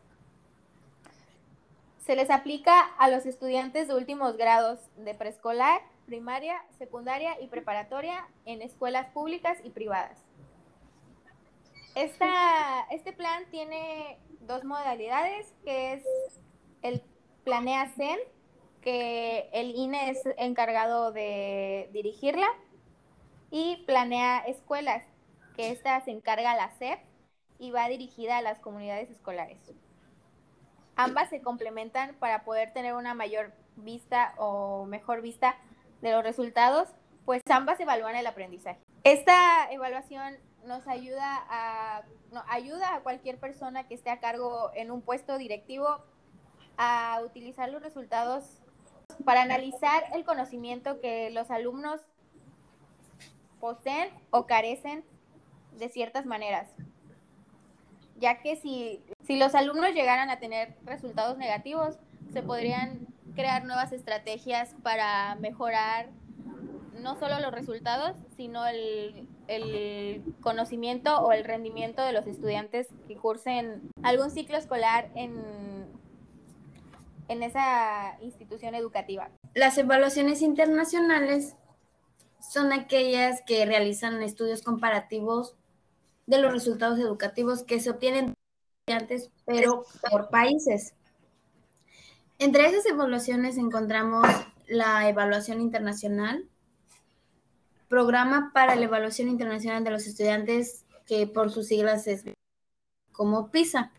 Se 2.05 2.17
les 2.17 2.29
aplica 2.29 2.81
a 2.99 3.09
los 3.09 3.25
estudiantes 3.25 3.89
de 3.89 3.95
últimos 3.95 4.37
grados 4.37 4.79
de 4.97 5.15
preescolar, 5.15 5.81
primaria, 6.05 6.63
secundaria 6.77 7.41
y 7.41 7.47
preparatoria 7.47 8.29
en 8.45 8.61
escuelas 8.61 9.07
públicas 9.13 9.57
y 9.65 9.71
privadas. 9.71 10.19
Esta, 11.95 12.87
este 12.91 13.13
plan 13.13 13.45
tiene 13.51 14.19
dos 14.41 14.65
modalidades, 14.65 15.55
que 15.65 15.95
es 15.95 16.05
el 16.83 17.03
Planea 17.45 17.89
CEN, 17.91 18.19
que 18.83 19.49
el 19.53 19.75
INE 19.75 20.11
es 20.11 20.21
encargado 20.37 21.13
de 21.13 21.89
dirigirla, 21.93 22.49
y 23.51 23.85
Planea 23.87 24.41
Escuelas, 24.41 25.05
que 25.55 25.71
esta 25.71 26.01
se 26.01 26.11
encarga 26.11 26.57
la 26.57 26.71
SEP 26.79 26.99
y 27.59 27.71
va 27.71 27.89
dirigida 27.89 28.39
a 28.39 28.43
las 28.43 28.59
comunidades 28.59 29.11
escolares. 29.11 29.59
Ambas 30.97 31.31
se 31.31 31.43
complementan 31.43 32.15
para 32.17 32.45
poder 32.45 32.73
tener 32.73 32.95
una 32.95 33.15
mayor 33.15 33.53
vista 33.77 34.35
o 34.39 34.85
mejor 34.87 35.23
vista 35.23 35.57
de 36.03 36.13
los 36.13 36.23
resultados, 36.23 36.89
pues 37.25 37.43
ambas 37.51 37.81
evalúan 37.81 38.15
el 38.17 38.27
aprendizaje. 38.27 38.81
Esta 39.03 39.71
evaluación 39.71 40.37
nos 40.65 40.87
ayuda 40.87 41.45
a, 41.49 42.03
ayuda 42.49 42.95
a 42.95 43.01
cualquier 43.01 43.39
persona 43.39 43.87
que 43.87 43.95
esté 43.95 44.11
a 44.11 44.21
cargo 44.21 44.71
en 44.75 44.91
un 44.91 45.03
puesto 45.03 45.37
directivo 45.39 46.05
a 46.77 47.21
utilizar 47.25 47.71
los 47.71 47.83
resultados 47.83 48.63
para 49.25 49.43
analizar 49.43 50.05
el 50.15 50.25
conocimiento 50.25 51.01
que 51.01 51.31
los 51.31 51.51
alumnos 51.51 52.01
poseen 53.61 54.11
o 54.31 54.47
carecen 54.47 55.05
de 55.79 55.89
ciertas 55.89 56.27
maneras. 56.27 56.69
Ya 58.17 58.41
que 58.41 58.57
si, 58.57 59.03
si 59.23 59.37
los 59.37 59.55
alumnos 59.55 59.93
llegaran 59.93 60.31
a 60.31 60.39
tener 60.39 60.77
resultados 60.85 61.37
negativos, 61.37 61.99
se 62.33 62.43
podrían 62.43 63.07
crear 63.35 63.65
nuevas 63.65 63.93
estrategias 63.93 64.75
para 64.83 65.35
mejorar 65.37 66.09
no 67.01 67.17
solo 67.17 67.39
los 67.41 67.53
resultados, 67.53 68.17
sino 68.37 68.67
el, 68.67 69.29
conocimiento 70.41 71.21
o 71.21 71.33
el 71.33 71.45
rendimiento 71.45 72.03
de 72.03 72.13
los 72.13 72.27
estudiantes 72.27 72.89
que 73.07 73.17
cursen 73.17 73.91
algún 74.03 74.31
ciclo 74.31 74.57
escolar 74.57 75.11
en, 75.15 75.87
en 77.29 77.43
esa 77.43 78.17
institución 78.23 78.75
educativa. 78.75 79.31
Las 79.55 79.77
evaluaciones 79.77 80.41
internacionales 80.41 81.57
son 82.41 82.73
aquellas 82.73 83.43
que 83.43 83.67
realizan 83.67 84.23
estudios 84.23 84.63
comparativos 84.63 85.57
de 86.27 86.39
los 86.39 86.53
resultados 86.53 86.99
educativos 86.99 87.63
que 87.63 87.81
se 87.81 87.91
obtienen 87.91 88.35
estudiantes, 88.87 89.31
pero 89.45 89.85
por 90.11 90.29
países. 90.29 90.95
Entre 92.39 92.67
esas 92.67 92.85
evaluaciones 92.87 93.57
encontramos 93.57 94.27
la 94.67 95.09
evaluación 95.09 95.61
internacional, 95.61 96.49
programa 97.89 98.51
para 98.53 98.77
la 98.77 98.85
evaluación 98.85 99.29
internacional 99.29 99.85
de 99.85 99.91
los 99.91 100.07
estudiantes, 100.07 100.85
que 101.07 101.27
por 101.27 101.51
sus 101.51 101.69
siglas 101.69 102.07
es 102.07 102.25
como 103.13 103.51
PISA. 103.51 103.93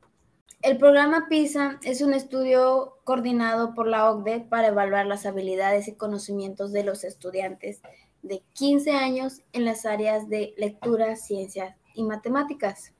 El 0.61 0.77
programa 0.77 1.27
PISA 1.29 1.79
es 1.83 2.01
un 2.01 2.13
estudio 2.13 2.97
coordinado 3.03 3.73
por 3.73 3.87
la 3.87 4.09
OCDE 4.11 4.41
para 4.41 4.67
evaluar 4.67 5.05
las 5.05 5.25
habilidades 5.25 5.87
y 5.87 5.95
conocimientos 5.95 6.71
de 6.71 6.83
los 6.83 7.03
estudiantes 7.03 7.81
de 8.23 8.43
15 8.53 8.91
años 8.91 9.41
en 9.53 9.65
las 9.65 9.85
áreas 9.85 10.27
de 10.27 10.55
lectura, 10.57 11.15
ciencias 11.15 11.75
y 11.95 12.03
matemáticas. 12.03 12.93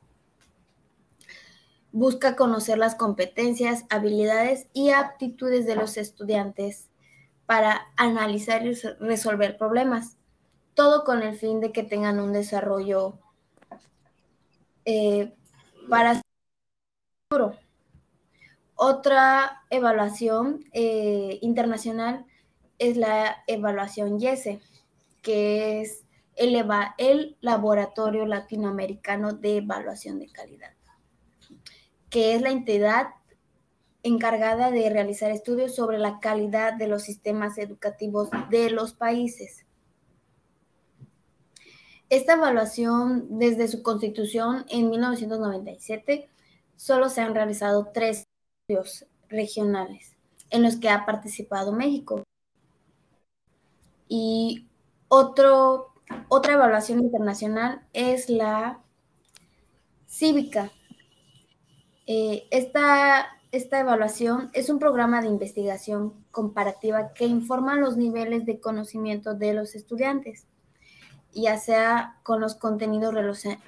Busca 1.91 2.35
conocer 2.35 2.77
las 2.77 2.95
competencias, 2.95 3.85
habilidades 3.89 4.67
y 4.73 4.89
aptitudes 4.89 5.65
de 5.65 5.75
los 5.75 5.97
estudiantes 5.97 6.89
para 7.45 7.87
analizar 7.95 8.65
y 8.65 8.73
resolver 8.99 9.57
problemas, 9.57 10.17
todo 10.73 11.03
con 11.03 11.21
el 11.21 11.35
fin 11.37 11.61
de 11.61 11.71
que 11.71 11.83
tengan 11.83 12.19
un 12.19 12.33
desarrollo 12.33 13.19
eh, 14.83 15.33
para 15.89 16.21
futuro. 17.29 17.57
Otra 18.75 19.63
evaluación 19.69 20.65
eh, 20.73 21.39
internacional 21.41 22.25
es 22.77 22.97
la 22.97 23.43
evaluación 23.47 24.19
YESE, 24.19 24.59
que 25.21 25.81
es 25.81 26.04
el, 26.35 26.55
el 26.97 27.37
Laboratorio 27.41 28.25
Latinoamericano 28.25 29.33
de 29.33 29.57
Evaluación 29.57 30.19
de 30.19 30.27
Calidad, 30.27 30.73
que 32.09 32.35
es 32.35 32.41
la 32.41 32.51
entidad 32.51 33.07
encargada 34.03 34.69
de 34.69 34.89
realizar 34.89 35.31
estudios 35.31 35.75
sobre 35.75 35.97
la 35.97 36.19
calidad 36.19 36.73
de 36.73 36.87
los 36.87 37.03
sistemas 37.03 37.57
educativos 37.57 38.29
de 38.51 38.69
los 38.69 38.93
países. 38.93 39.65
Esta 42.09 42.33
evaluación, 42.33 43.39
desde 43.39 43.67
su 43.67 43.81
constitución 43.81 44.65
en 44.69 44.91
1997, 44.91 46.29
solo 46.75 47.09
se 47.09 47.21
han 47.21 47.33
realizado 47.33 47.89
tres 47.91 48.27
estudios 48.67 49.07
regionales 49.27 50.15
en 50.51 50.61
los 50.61 50.77
que 50.77 50.89
ha 50.89 51.05
participado 51.07 51.71
México. 51.71 52.23
Y 54.07 54.67
otro, 55.07 55.94
otra 56.27 56.53
evaluación 56.53 56.99
internacional 56.99 57.81
es 57.93 58.29
la 58.29 58.79
cívica. 60.07 60.71
Eh, 62.07 62.47
esta, 62.51 63.27
esta 63.51 63.79
evaluación 63.79 64.49
es 64.53 64.69
un 64.69 64.79
programa 64.79 65.21
de 65.21 65.27
investigación 65.27 66.13
comparativa 66.31 67.13
que 67.13 67.25
informa 67.25 67.75
los 67.75 67.97
niveles 67.97 68.45
de 68.45 68.59
conocimiento 68.59 69.33
de 69.33 69.53
los 69.53 69.75
estudiantes 69.75 70.47
ya 71.35 71.57
sea 71.57 72.17
con 72.23 72.39
los 72.39 72.55
contenidos 72.55 73.13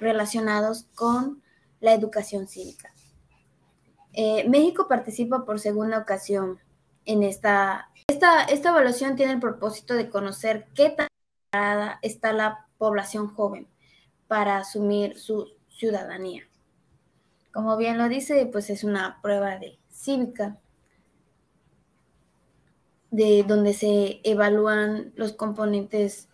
relacionados 0.00 0.86
con 0.94 1.42
la 1.80 1.92
educación 1.92 2.48
cívica. 2.48 2.92
Eh, 4.14 4.48
México 4.48 4.88
participa 4.88 5.44
por 5.44 5.60
segunda 5.60 5.98
ocasión 5.98 6.58
en 7.04 7.22
esta, 7.22 7.90
esta, 8.08 8.42
esta 8.44 8.70
evaluación 8.70 9.16
tiene 9.16 9.32
el 9.32 9.40
propósito 9.40 9.94
de 9.94 10.08
conocer 10.08 10.66
qué 10.74 10.90
está 12.02 12.32
la 12.32 12.66
población 12.78 13.28
joven 13.34 13.66
para 14.26 14.58
asumir 14.58 15.18
su 15.18 15.48
ciudadanía. 15.68 16.48
Como 17.52 17.76
bien 17.76 17.98
lo 17.98 18.08
dice, 18.08 18.46
pues 18.46 18.70
es 18.70 18.84
una 18.84 19.20
prueba 19.22 19.58
de 19.58 19.78
cívica, 19.90 20.58
de 23.10 23.42
donde 23.46 23.72
se 23.72 24.20
evalúan 24.22 25.12
los 25.16 25.32
componentes 25.32 26.28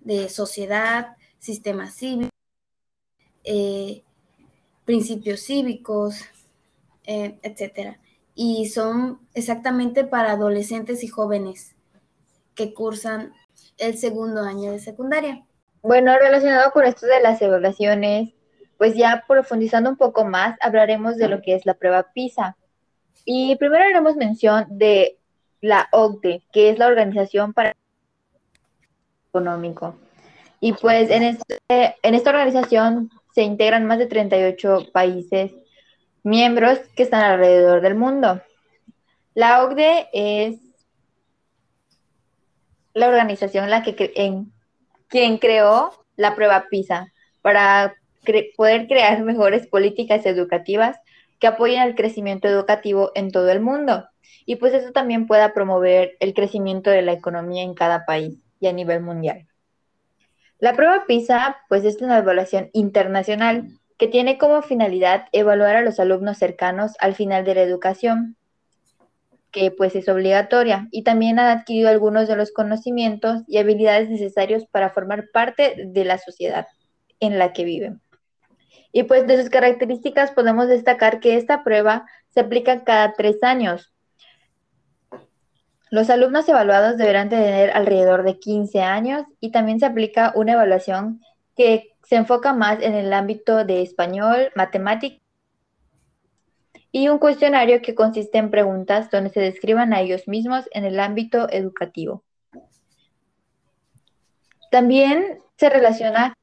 de 0.00 0.28
sociedad, 0.28 1.16
sistema 1.38 1.90
cívico, 1.90 2.30
eh, 3.42 4.04
principios 4.84 5.40
cívicos, 5.40 6.22
eh, 7.04 7.38
etc. 7.42 7.98
Y 8.34 8.68
son 8.68 9.20
exactamente 9.34 10.04
para 10.04 10.32
adolescentes 10.32 11.02
y 11.02 11.08
jóvenes 11.08 11.74
que 12.54 12.72
cursan 12.72 13.32
el 13.80 13.98
segundo 13.98 14.42
año 14.42 14.72
de 14.72 14.78
secundaria. 14.78 15.44
Bueno, 15.82 16.16
relacionado 16.18 16.70
con 16.72 16.84
esto 16.84 17.06
de 17.06 17.20
las 17.20 17.40
evaluaciones, 17.40 18.34
pues 18.78 18.94
ya 18.94 19.24
profundizando 19.26 19.90
un 19.90 19.96
poco 19.96 20.24
más, 20.24 20.56
hablaremos 20.60 21.16
de 21.16 21.28
lo 21.28 21.42
que 21.42 21.54
es 21.54 21.66
la 21.66 21.74
prueba 21.74 22.12
PISA. 22.12 22.56
Y 23.24 23.56
primero 23.56 23.84
haremos 23.84 24.16
mención 24.16 24.66
de 24.70 25.18
la 25.60 25.88
OCDE, 25.92 26.42
que 26.52 26.70
es 26.70 26.78
la 26.78 26.86
Organización 26.86 27.52
para 27.52 27.74
económico. 29.28 29.96
Y 30.60 30.72
pues 30.74 31.10
en, 31.10 31.22
este, 31.22 31.58
en 31.70 32.14
esta 32.14 32.30
organización 32.30 33.10
se 33.34 33.42
integran 33.42 33.86
más 33.86 33.98
de 33.98 34.06
38 34.06 34.88
países 34.92 35.52
miembros 36.22 36.78
que 36.94 37.04
están 37.04 37.22
alrededor 37.22 37.80
del 37.80 37.94
mundo. 37.94 38.42
La 39.34 39.64
OCDE 39.64 40.08
es 40.12 40.58
la 42.94 43.08
organización 43.08 43.70
la 43.70 43.82
que 43.82 44.12
en, 44.16 44.52
quien 45.10 45.38
creó 45.38 45.92
la 46.16 46.34
prueba 46.34 46.66
PISA 46.70 47.12
para 47.42 47.94
poder 48.56 48.86
crear 48.86 49.22
mejores 49.22 49.66
políticas 49.66 50.24
educativas 50.24 50.98
que 51.38 51.46
apoyen 51.46 51.82
el 51.82 51.94
crecimiento 51.94 52.48
educativo 52.48 53.10
en 53.14 53.32
todo 53.32 53.50
el 53.50 53.60
mundo. 53.60 54.08
Y 54.46 54.56
pues 54.56 54.72
eso 54.72 54.92
también 54.92 55.26
pueda 55.26 55.52
promover 55.52 56.16
el 56.20 56.34
crecimiento 56.34 56.90
de 56.90 57.02
la 57.02 57.12
economía 57.12 57.62
en 57.62 57.74
cada 57.74 58.04
país 58.04 58.38
y 58.60 58.68
a 58.68 58.72
nivel 58.72 59.00
mundial. 59.00 59.46
La 60.58 60.74
prueba 60.74 61.06
PISA, 61.06 61.56
pues 61.68 61.84
es 61.84 62.02
una 62.02 62.18
evaluación 62.18 62.68
internacional 62.72 63.68
que 63.98 64.08
tiene 64.08 64.38
como 64.38 64.62
finalidad 64.62 65.26
evaluar 65.32 65.76
a 65.76 65.82
los 65.82 65.98
alumnos 65.98 66.38
cercanos 66.38 66.92
al 67.00 67.14
final 67.14 67.44
de 67.44 67.54
la 67.54 67.62
educación, 67.62 68.36
que 69.50 69.70
pues 69.70 69.96
es 69.96 70.08
obligatoria, 70.08 70.88
y 70.90 71.02
también 71.02 71.38
ha 71.38 71.52
adquirido 71.52 71.88
algunos 71.88 72.28
de 72.28 72.36
los 72.36 72.52
conocimientos 72.52 73.42
y 73.46 73.58
habilidades 73.58 74.08
necesarios 74.08 74.66
para 74.70 74.90
formar 74.90 75.30
parte 75.32 75.74
de 75.86 76.04
la 76.04 76.18
sociedad 76.18 76.66
en 77.20 77.38
la 77.38 77.52
que 77.52 77.64
viven. 77.64 78.00
Y 78.92 79.04
pues 79.04 79.26
de 79.26 79.40
sus 79.40 79.50
características 79.50 80.32
podemos 80.32 80.68
destacar 80.68 81.20
que 81.20 81.36
esta 81.36 81.62
prueba 81.64 82.06
se 82.30 82.40
aplica 82.40 82.84
cada 82.84 83.12
tres 83.14 83.42
años, 83.42 83.92
los 85.90 86.08
alumnos 86.08 86.48
evaluados 86.48 86.96
deberán 86.96 87.28
tener 87.28 87.72
alrededor 87.72 88.22
de 88.22 88.38
15 88.38 88.80
años 88.80 89.24
y 89.40 89.50
también 89.50 89.80
se 89.80 89.86
aplica 89.86 90.32
una 90.36 90.52
evaluación 90.52 91.20
que 91.56 91.96
se 92.04 92.14
enfoca 92.14 92.52
más 92.52 92.80
en 92.80 92.94
el 92.94 93.12
ámbito 93.12 93.64
de 93.64 93.82
español, 93.82 94.52
matemática 94.54 95.19
y 96.92 97.08
un 97.08 97.18
cuestionario 97.18 97.82
que 97.82 97.94
consiste 97.94 98.38
en 98.38 98.50
preguntas 98.50 99.10
donde 99.10 99.30
se 99.30 99.40
describan 99.40 99.92
a 99.92 100.00
ellos 100.00 100.26
mismos 100.26 100.68
en 100.72 100.84
el 100.84 100.98
ámbito 100.98 101.48
educativo. 101.50 102.24
También 104.70 105.38
se 105.56 105.68
relaciona 105.68 106.34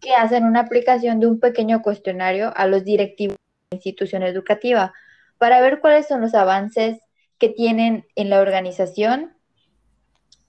que 0.00 0.14
hacen 0.14 0.44
una 0.44 0.60
aplicación 0.60 1.20
de 1.20 1.26
un 1.26 1.40
pequeño 1.40 1.82
cuestionario 1.82 2.52
a 2.56 2.66
los 2.66 2.84
directivos 2.84 3.36
de 3.36 3.76
la 3.76 3.76
institución 3.76 4.22
educativa 4.22 4.92
para 5.38 5.60
ver 5.60 5.80
cuáles 5.80 6.06
son 6.08 6.20
los 6.20 6.34
avances 6.34 6.98
que 7.38 7.48
tienen 7.48 8.06
en 8.14 8.30
la 8.30 8.40
organización 8.40 9.34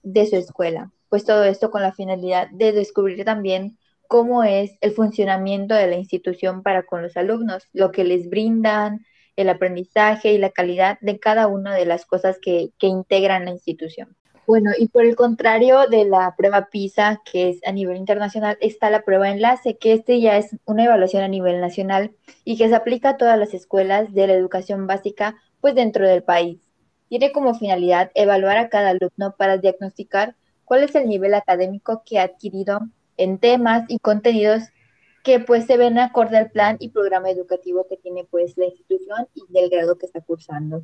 de 0.02 0.26
su 0.26 0.36
escuela. 0.36 0.92
Pues 1.08 1.24
todo 1.24 1.44
esto 1.44 1.70
con 1.70 1.82
la 1.82 1.92
finalidad 1.92 2.48
de 2.50 2.72
descubrir 2.72 3.24
también 3.24 3.78
cómo 4.08 4.44
es 4.44 4.76
el 4.80 4.92
funcionamiento 4.92 5.74
de 5.74 5.86
la 5.86 5.96
institución 5.96 6.62
para 6.62 6.84
con 6.84 7.02
los 7.02 7.16
alumnos, 7.16 7.68
lo 7.72 7.92
que 7.92 8.04
les 8.04 8.28
brindan, 8.28 9.06
el 9.36 9.48
aprendizaje 9.48 10.32
y 10.32 10.38
la 10.38 10.50
calidad 10.50 10.98
de 11.00 11.18
cada 11.18 11.46
una 11.46 11.74
de 11.74 11.86
las 11.86 12.06
cosas 12.06 12.38
que, 12.40 12.70
que 12.78 12.86
integran 12.86 13.44
la 13.44 13.52
institución. 13.52 14.16
Bueno, 14.44 14.72
y 14.76 14.88
por 14.88 15.04
el 15.04 15.14
contrario 15.14 15.86
de 15.88 16.04
la 16.04 16.34
prueba 16.36 16.68
PISA, 16.68 17.22
que 17.24 17.48
es 17.48 17.60
a 17.64 17.70
nivel 17.70 17.96
internacional, 17.96 18.58
está 18.60 18.90
la 18.90 19.02
prueba 19.02 19.30
enlace, 19.30 19.78
que 19.78 19.92
este 19.92 20.20
ya 20.20 20.36
es 20.36 20.56
una 20.64 20.84
evaluación 20.84 21.22
a 21.22 21.28
nivel 21.28 21.60
nacional 21.60 22.12
y 22.44 22.58
que 22.58 22.68
se 22.68 22.74
aplica 22.74 23.10
a 23.10 23.16
todas 23.16 23.38
las 23.38 23.54
escuelas 23.54 24.12
de 24.12 24.26
la 24.26 24.34
educación 24.34 24.88
básica, 24.88 25.36
pues 25.60 25.76
dentro 25.76 26.08
del 26.08 26.24
país. 26.24 26.60
Tiene 27.08 27.30
como 27.30 27.54
finalidad 27.54 28.10
evaluar 28.14 28.58
a 28.58 28.68
cada 28.68 28.90
alumno 28.90 29.36
para 29.38 29.58
diagnosticar 29.58 30.34
cuál 30.64 30.82
es 30.82 30.94
el 30.96 31.06
nivel 31.06 31.34
académico 31.34 32.02
que 32.04 32.18
ha 32.18 32.24
adquirido 32.24 32.80
en 33.16 33.38
temas 33.38 33.84
y 33.88 34.00
contenidos 34.00 34.64
que 35.22 35.40
pues 35.40 35.66
se 35.66 35.76
ven 35.76 35.98
acorde 35.98 36.36
al 36.36 36.50
plan 36.50 36.76
y 36.80 36.90
programa 36.90 37.30
educativo 37.30 37.86
que 37.88 37.96
tiene 37.96 38.24
pues 38.24 38.56
la 38.56 38.66
institución 38.66 39.28
y 39.34 39.44
del 39.52 39.70
grado 39.70 39.96
que 39.96 40.06
está 40.06 40.20
cursando. 40.20 40.82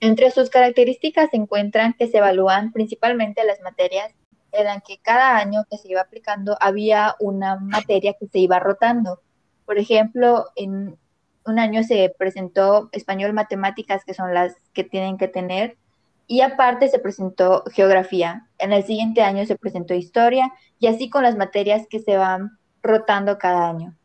Entre 0.00 0.30
sus 0.32 0.50
características 0.50 1.30
se 1.30 1.36
encuentran 1.36 1.94
que 1.94 2.08
se 2.08 2.18
evalúan 2.18 2.72
principalmente 2.72 3.44
las 3.44 3.60
materias 3.60 4.12
en 4.50 4.66
que 4.80 4.98
cada 5.00 5.36
año 5.36 5.64
que 5.70 5.78
se 5.78 5.88
iba 5.88 6.00
aplicando 6.00 6.56
había 6.60 7.14
una 7.20 7.56
materia 7.56 8.14
que 8.18 8.26
se 8.26 8.40
iba 8.40 8.58
rotando. 8.58 9.20
Por 9.64 9.78
ejemplo, 9.78 10.46
en 10.56 10.98
un 11.46 11.58
año 11.58 11.82
se 11.82 12.14
presentó 12.18 12.88
español, 12.92 13.32
matemáticas, 13.32 14.04
que 14.04 14.14
son 14.14 14.34
las 14.34 14.54
que 14.72 14.84
tienen 14.84 15.16
que 15.16 15.28
tener, 15.28 15.78
y 16.26 16.40
aparte 16.40 16.88
se 16.88 16.98
presentó 16.98 17.64
geografía. 17.72 18.48
En 18.58 18.72
el 18.72 18.84
siguiente 18.84 19.22
año 19.22 19.44
se 19.46 19.56
presentó 19.56 19.94
historia 19.94 20.52
y 20.78 20.86
así 20.86 21.10
con 21.10 21.22
las 21.22 21.36
materias 21.36 21.86
que 21.88 22.00
se 22.00 22.16
van 22.16 22.58
rotando 22.82 23.38
cada 23.38 23.68
año. 23.68 23.96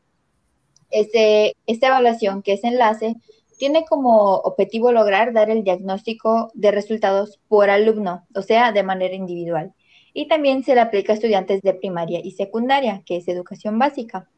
Este, 0.90 1.56
esta 1.66 1.88
evaluación, 1.88 2.42
que 2.42 2.54
es 2.54 2.63
enlace, 2.63 3.16
tiene 3.58 3.86
como 3.86 4.36
objetivo 4.36 4.92
lograr 4.92 5.34
dar 5.34 5.50
el 5.50 5.63
diagnóstico 5.63 6.52
de 6.54 6.72
resultados 6.72 7.40
por 7.48 7.70
alumno, 7.70 8.26
o 8.36 8.42
sea, 8.42 8.72
de 8.72 8.84
manera 8.84 9.16
individual. 9.16 9.74
Y 10.13 10.28
también 10.28 10.63
se 10.63 10.76
le 10.76 10.82
aplica 10.82 11.13
a 11.13 11.16
estudiantes 11.16 11.62
de 11.62 11.74
primaria 11.74 12.22
y 12.24 12.32
secundaria, 12.32 13.02
que 13.06 13.18
es 13.18 13.28
educación 13.28 13.78
básica. 13.78 14.30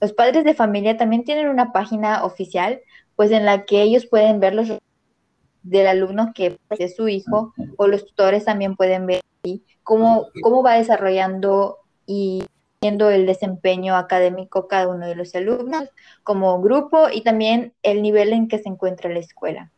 Los 0.00 0.12
padres 0.12 0.44
de 0.44 0.54
familia 0.54 0.96
también 0.96 1.24
tienen 1.24 1.48
una 1.48 1.72
página 1.72 2.24
oficial, 2.24 2.80
pues 3.14 3.30
en 3.30 3.44
la 3.44 3.64
que 3.64 3.82
ellos 3.82 4.06
pueden 4.06 4.40
ver 4.40 4.54
los 4.54 4.68
del 5.62 5.86
alumno 5.86 6.32
que 6.34 6.58
es 6.78 6.94
su 6.94 7.08
hijo, 7.08 7.52
o 7.76 7.86
los 7.88 8.04
tutores 8.06 8.44
también 8.44 8.76
pueden 8.76 9.06
ver 9.06 9.20
cómo, 9.82 10.26
cómo 10.42 10.62
va 10.62 10.74
desarrollando 10.74 11.78
y 12.06 12.44
viendo 12.80 13.10
el 13.10 13.26
desempeño 13.26 13.96
académico 13.96 14.68
cada 14.68 14.88
uno 14.88 15.06
de 15.06 15.14
los 15.14 15.34
alumnos 15.34 15.90
como 16.22 16.60
grupo 16.60 17.08
y 17.12 17.22
también 17.22 17.74
el 17.82 18.02
nivel 18.02 18.32
en 18.32 18.48
que 18.48 18.58
se 18.58 18.68
encuentra 18.68 19.10
la 19.10 19.20
escuela. 19.20 19.72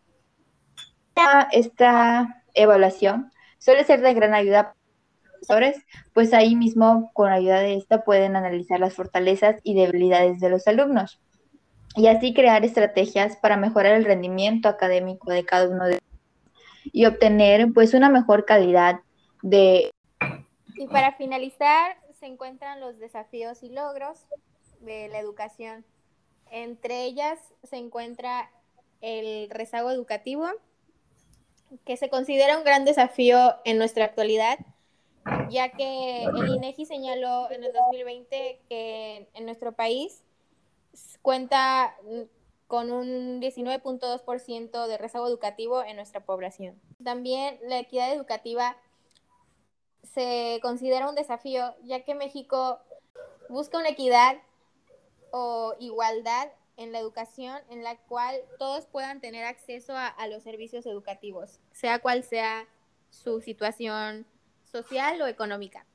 Esta, 1.52 2.34
evaluación 2.54 3.30
suele 3.58 3.84
ser 3.84 4.00
de 4.00 4.14
gran 4.14 4.34
ayuda 4.34 4.62
para 4.72 4.76
los 5.12 5.30
profesores, 5.32 5.84
pues 6.12 6.32
ahí 6.32 6.56
mismo 6.56 7.11
con 7.12 7.30
ayuda 7.30 7.61
de 7.61 7.76
esta 7.76 8.04
pueden 8.04 8.34
analizar 8.37 8.80
las 8.80 8.94
fortalezas 8.94 9.56
y 9.62 9.74
debilidades 9.74 10.40
de 10.40 10.50
los 10.50 10.66
alumnos 10.66 11.20
y 11.94 12.08
así 12.08 12.34
crear 12.34 12.64
estrategias 12.64 13.37
para 13.37 13.56
mejorar 13.56 13.94
el 13.94 14.04
rendimiento 14.04 14.68
académico 14.68 15.30
de 15.30 15.44
cada 15.44 15.68
uno 15.68 15.84
de 15.84 15.92
ellos 15.92 16.02
y 16.84 17.06
obtener 17.06 17.72
pues 17.72 17.94
una 17.94 18.08
mejor 18.08 18.44
calidad 18.44 19.00
de... 19.42 19.90
Y 20.76 20.87
para 20.87 21.12
finalizar, 21.12 21.96
se 22.18 22.26
encuentran 22.26 22.81
los 22.81 22.98
desafíos 22.98 23.62
y 23.62 23.70
logros 23.70 24.26
de 24.81 25.09
la 25.09 25.18
educación. 25.18 25.85
Entre 26.50 27.04
ellas 27.04 27.38
se 27.62 27.76
encuentra 27.76 28.50
el 29.00 29.48
rezago 29.50 29.90
educativo, 29.90 30.46
que 31.85 31.96
se 31.96 32.09
considera 32.09 32.57
un 32.57 32.64
gran 32.64 32.85
desafío 32.85 33.57
en 33.64 33.78
nuestra 33.78 34.07
actualidad, 34.07 34.59
ya 35.50 35.70
que 35.70 36.24
el 36.24 36.48
INEGI 36.48 36.87
señaló 36.87 37.50
en 37.50 37.64
el 37.64 37.72
2020 37.72 38.61
que 38.68 39.28
en 39.35 39.44
nuestro 39.44 39.72
país 39.72 40.22
cuenta 41.20 41.94
con 42.66 42.90
un 42.90 43.40
19.2% 43.40 44.87
de 44.87 44.98
rezago 44.98 45.26
educativo 45.26 45.83
en 45.83 45.96
nuestra 45.96 46.24
población. 46.24 46.81
También 47.02 47.59
la 47.62 47.78
equidad 47.78 48.12
educativa 48.12 48.76
se 50.02 50.58
considera 50.62 51.08
un 51.08 51.14
desafío, 51.14 51.74
ya 51.82 52.04
que 52.04 52.14
México 52.14 52.80
busca 53.48 53.78
una 53.78 53.90
equidad 53.90 54.37
o 55.30 55.74
igualdad 55.78 56.48
en 56.76 56.92
la 56.92 57.00
educación 57.00 57.58
en 57.70 57.82
la 57.82 57.96
cual 57.96 58.37
todos 58.58 58.87
puedan 58.87 59.20
tener 59.20 59.44
acceso 59.44 59.96
a, 59.96 60.06
a, 60.06 60.28
los 60.28 60.42
servicios 60.42 60.87
educativos, 60.87 61.61
sea 61.72 61.98
cual 61.98 62.22
sea 62.22 62.66
su 63.11 63.40
situación 63.40 64.26
social 64.64 65.20
o 65.20 65.26
económica. 65.26 65.87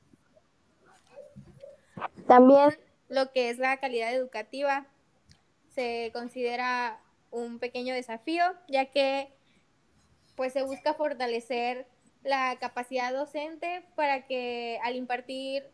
También 2.26 2.78
lo 3.08 3.32
que 3.32 3.50
es 3.50 3.58
la 3.58 3.78
calidad 3.78 4.12
educativa 4.12 4.86
se 5.74 6.10
considera 6.12 7.00
un 7.30 7.58
pequeño 7.58 7.94
desafío, 7.94 8.44
ya 8.68 8.86
que 8.86 9.32
pues 10.36 10.52
se 10.52 10.62
busca 10.62 10.94
fortalecer 10.94 11.86
la 12.24 12.56
capacidad 12.58 13.12
docente 13.12 13.84
para 13.94 14.26
que 14.26 14.80
al 14.82 14.96
impartir 14.96 15.64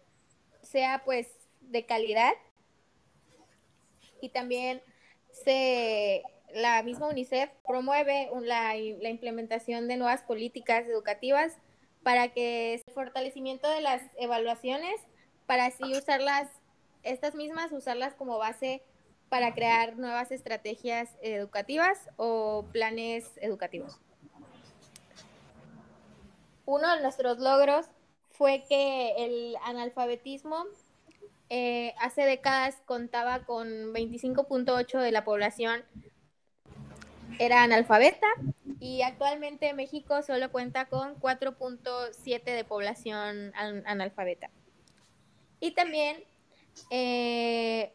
sea 0.63 1.03
pues 1.05 1.29
de 1.61 1.87
calidad 1.87 2.33
y 4.21 4.29
también 4.31 4.83
se 5.33 6.23
la 6.53 6.83
misma 6.83 7.09
UNICEF 7.09 7.49
promueve 7.67 8.29
la, 8.43 8.75
la, 8.75 9.09
implementación 9.09 9.87
de 9.87 9.97
nuevas 9.97 10.23
políticas 10.23 10.85
educativas 10.87 11.57
para 12.03 12.29
que 12.33 12.75
el 12.75 12.93
fortalecimiento 12.93 13.71
de 13.71 13.81
las 13.81 14.03
evaluaciones 14.19 15.01
para 15.47 15.67
así 15.67 15.85
usarlas 15.97 16.49
estas 17.03 17.35
mismas 17.35 17.73
usarlas 17.73 18.15
como 18.15 18.39
base 18.39 18.83
para 19.29 19.55
crear 19.55 19.97
nuevas 19.97 20.33
estrategias 20.33 21.17
educativas 21.23 22.09
o 22.17 22.67
planes 22.73 23.31
educativos. 23.37 24.01
Uno 26.71 26.95
de 26.95 27.03
nuestros 27.03 27.41
logros 27.41 27.87
fue 28.29 28.63
que 28.69 29.15
el 29.19 29.57
analfabetismo 29.65 30.67
eh, 31.49 31.95
hace 31.99 32.23
décadas 32.23 32.81
contaba 32.87 33.45
con 33.45 33.67
25.8 33.93 35.01
de 35.01 35.11
la 35.11 35.25
población 35.25 35.83
era 37.41 37.65
analfabeta 37.65 38.29
y 38.79 39.03
actualmente 39.03 39.75
México 39.75 40.23
solo 40.23 40.53
cuenta 40.53 40.85
con 40.85 41.19
4.7 41.19 42.45
de 42.45 42.63
población 42.63 43.53
analfabeta. 43.57 44.49
Y 45.59 45.73
también 45.73 46.23
eh, 46.91 47.93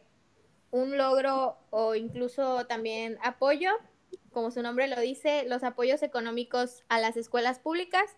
un 0.70 0.98
logro 0.98 1.56
o 1.70 1.94
incluso 1.94 2.66
también 2.66 3.16
apoyo, 3.22 3.70
como 4.32 4.50
su 4.50 4.60
nombre 4.60 4.86
lo 4.86 5.00
dice, 5.00 5.44
los 5.48 5.64
apoyos 5.64 6.02
económicos 6.02 6.84
a 6.90 7.00
las 7.00 7.16
escuelas 7.16 7.58
públicas, 7.58 8.14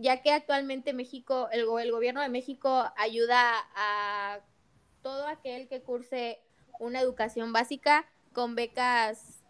ya 0.00 0.22
que 0.22 0.32
actualmente 0.32 0.94
México, 0.94 1.48
el, 1.52 1.66
gobierno 1.66 2.22
de 2.22 2.30
México 2.30 2.90
ayuda 2.96 3.52
a 3.76 4.40
todo 5.02 5.26
aquel 5.26 5.68
que 5.68 5.82
curse 5.82 6.40
una 6.78 7.00
educación 7.00 7.52
básica 7.52 8.06
con 8.32 8.54
becas 8.54 9.42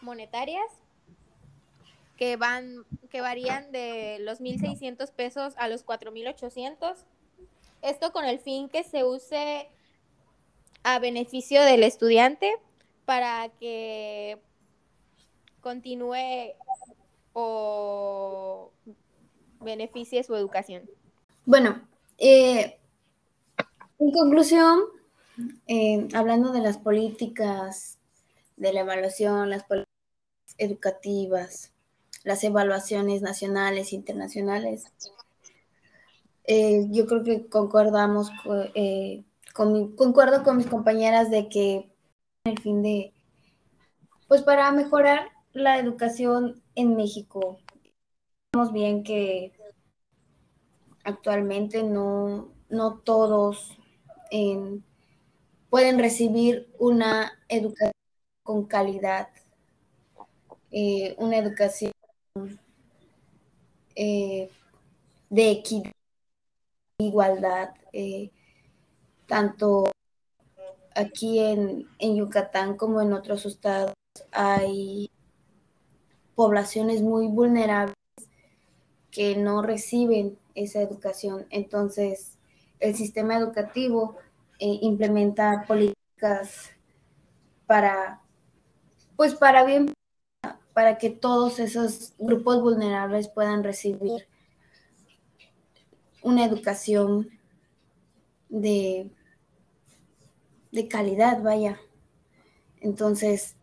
monetarias 0.00 0.64
que 2.16 2.36
van 2.36 2.84
que 3.10 3.20
varían 3.20 3.72
de 3.72 4.18
los 4.20 4.40
1600 4.40 5.10
pesos 5.10 5.52
a 5.58 5.68
los 5.68 5.82
4800. 5.82 7.04
Esto 7.82 8.12
con 8.12 8.24
el 8.24 8.38
fin 8.38 8.70
que 8.70 8.84
se 8.84 9.04
use 9.04 9.68
a 10.82 10.98
beneficio 10.98 11.62
del 11.62 11.82
estudiante 11.82 12.54
para 13.04 13.50
que 13.60 14.38
continúe 15.60 16.54
o 17.34 18.70
beneficie 19.60 20.22
su 20.22 20.34
educación. 20.34 20.88
Bueno, 21.44 21.80
eh, 22.18 22.78
en 23.98 24.10
conclusión, 24.12 24.80
eh, 25.66 26.08
hablando 26.14 26.52
de 26.52 26.60
las 26.60 26.78
políticas 26.78 27.98
de 28.56 28.72
la 28.72 28.80
evaluación, 28.80 29.50
las 29.50 29.64
políticas 29.64 29.90
educativas, 30.58 31.72
las 32.24 32.44
evaluaciones 32.44 33.22
nacionales 33.22 33.92
e 33.92 33.96
internacionales, 33.96 34.84
eh, 36.44 36.86
yo 36.90 37.06
creo 37.06 37.22
que 37.22 37.48
concordamos 37.48 38.30
concuerdo 39.54 40.42
con 40.42 40.56
mis 40.56 40.66
compañeras 40.66 41.30
de 41.30 41.48
que 41.48 41.90
el 42.44 42.58
fin 42.60 42.82
de, 42.82 43.12
pues 44.28 44.42
para 44.42 44.70
mejorar 44.72 45.30
la 45.52 45.78
educación 45.78 46.62
en 46.74 46.96
México, 46.96 47.58
sabemos 48.52 48.72
bien 48.72 49.02
que 49.04 49.52
actualmente 51.04 51.82
no, 51.82 52.52
no 52.68 52.98
todos 52.98 53.78
pueden 55.68 55.98
recibir 55.98 56.72
una 56.78 57.32
educación 57.48 57.92
con 58.42 58.66
calidad, 58.66 59.28
eh, 60.70 61.14
una 61.18 61.38
educación 61.38 61.92
eh, 63.94 64.50
de 65.28 65.50
equidad, 65.50 65.92
igualdad. 66.98 67.74
Eh, 67.92 68.30
tanto 69.26 69.90
aquí 70.94 71.38
en, 71.38 71.86
Yucatán 72.00 72.76
como 72.76 73.00
en 73.00 73.12
otros 73.12 73.46
estados 73.46 73.94
hay 74.32 75.10
poblaciones 76.34 77.02
muy 77.02 77.28
vulnerables 77.28 77.99
que 79.10 79.36
no 79.36 79.62
reciben 79.62 80.38
esa 80.54 80.80
educación. 80.80 81.46
Entonces, 81.50 82.38
el 82.78 82.94
sistema 82.94 83.36
educativo 83.36 84.16
eh, 84.58 84.78
implementa 84.82 85.64
políticas 85.66 86.70
para, 87.66 88.20
pues 89.16 89.34
para 89.34 89.64
bien, 89.64 89.92
para 90.72 90.98
que 90.98 91.10
todos 91.10 91.58
esos 91.58 92.14
grupos 92.18 92.60
vulnerables 92.60 93.28
puedan 93.28 93.64
recibir 93.64 94.26
una 96.22 96.44
educación 96.44 97.30
de, 98.48 99.10
de 100.72 100.88
calidad, 100.88 101.42
vaya. 101.42 101.80
Entonces, 102.80 103.56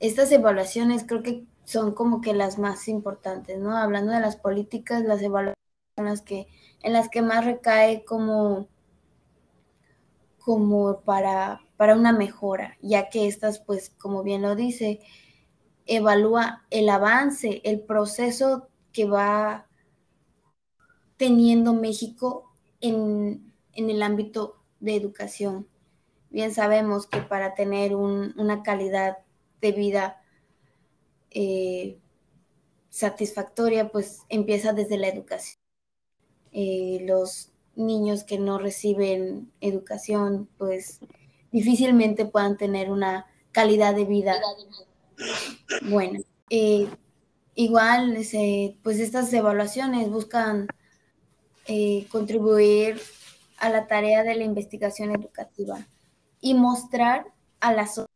estas 0.00 0.32
evaluaciones 0.32 1.04
creo 1.06 1.22
que 1.22 1.44
son 1.64 1.92
como 1.94 2.20
que 2.20 2.34
las 2.34 2.58
más 2.58 2.88
importantes, 2.88 3.58
¿no? 3.58 3.76
Hablando 3.76 4.12
de 4.12 4.20
las 4.20 4.36
políticas, 4.36 5.02
las 5.04 5.22
evaluaciones 5.22 5.56
en 5.96 6.04
las 6.04 6.22
que, 6.22 6.46
en 6.82 6.92
las 6.92 7.08
que 7.08 7.22
más 7.22 7.44
recae 7.44 8.04
como, 8.04 8.68
como 10.38 11.00
para, 11.02 11.60
para 11.76 11.94
una 11.94 12.12
mejora, 12.12 12.76
ya 12.80 13.08
que 13.08 13.26
estas, 13.26 13.60
pues, 13.60 13.90
como 13.90 14.22
bien 14.22 14.42
lo 14.42 14.56
dice, 14.56 15.00
evalúa 15.86 16.64
el 16.70 16.88
avance, 16.88 17.60
el 17.64 17.80
proceso 17.80 18.68
que 18.92 19.06
va 19.06 19.66
teniendo 21.16 21.74
México 21.74 22.52
en, 22.80 23.52
el 23.74 24.02
ámbito 24.02 24.56
de 24.80 24.96
educación. 24.96 25.68
Bien 26.30 26.52
sabemos 26.52 27.06
que 27.06 27.20
para 27.20 27.54
tener 27.54 27.94
una 27.94 28.62
calidad 28.62 29.18
de 29.60 29.72
vida 29.72 30.21
eh, 31.34 31.98
satisfactoria, 32.88 33.90
pues 33.90 34.22
empieza 34.28 34.72
desde 34.72 34.98
la 34.98 35.08
educación. 35.08 35.58
Eh, 36.52 37.04
los 37.06 37.50
niños 37.74 38.24
que 38.24 38.38
no 38.38 38.58
reciben 38.58 39.50
educación, 39.60 40.48
pues 40.58 41.00
difícilmente 41.50 42.26
puedan 42.26 42.56
tener 42.56 42.90
una 42.90 43.26
calidad 43.50 43.94
de 43.94 44.04
vida 44.04 44.34
buena. 45.88 46.20
Eh, 46.50 46.88
igual, 47.54 48.14
pues 48.82 48.98
estas 48.98 49.32
evaluaciones 49.32 50.10
buscan 50.10 50.66
contribuir 52.10 53.00
a 53.58 53.70
la 53.70 53.86
tarea 53.86 54.24
de 54.24 54.34
la 54.34 54.44
investigación 54.44 55.14
educativa 55.14 55.86
y 56.40 56.54
mostrar 56.54 57.26
a 57.60 57.72
la 57.72 57.86
sociedad 57.86 58.11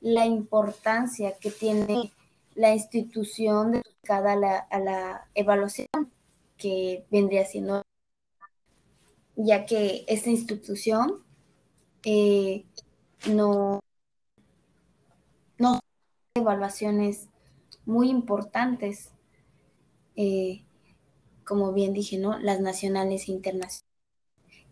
la 0.00 0.26
importancia 0.26 1.36
que 1.38 1.50
tiene 1.50 2.12
la 2.54 2.74
institución 2.74 3.72
dedicada 3.72 4.66
a 4.70 4.78
la, 4.78 5.28
evaluación 5.34 5.88
que 6.56 7.04
vendría 7.10 7.44
siendo, 7.44 7.82
ya 9.36 9.66
que 9.66 10.04
esta 10.08 10.30
institución 10.30 11.22
eh, 12.04 12.64
no, 13.28 13.80
no 15.58 15.80
evaluaciones 16.34 17.28
muy 17.84 18.10
importantes, 18.10 19.12
eh, 20.16 20.64
como 21.44 21.72
bien 21.72 21.92
dije, 21.92 22.18
¿no? 22.18 22.38
Las 22.38 22.60
nacionales 22.60 23.28
e 23.28 23.32
internacionales. 23.32 23.84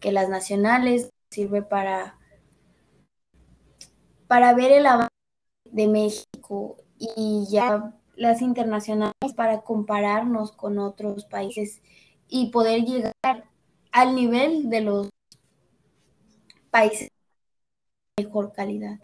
Que 0.01 0.13
las 0.13 0.29
nacionales 0.29 1.11
sirve 1.31 1.63
para, 1.63 2.19
para 4.27 4.55
ver 4.55 4.73
el 4.73 4.87
avance 4.87 5.14
de 5.75 5.89
México 5.89 6.77
y 6.99 7.47
ya 7.51 7.93
las 8.15 8.43
internacionales 8.43 9.35
para 9.37 9.63
compararnos 9.63 10.53
con 10.53 10.79
otros 10.79 11.25
países 11.25 11.83
y 12.29 12.51
poder 12.51 12.85
llegar 12.85 13.51
al 13.91 14.15
nivel 14.15 14.71
de 14.71 14.81
los 14.83 15.11
países 16.71 17.11
de 18.17 18.25
mejor 18.25 18.53
calidad. 18.53 19.01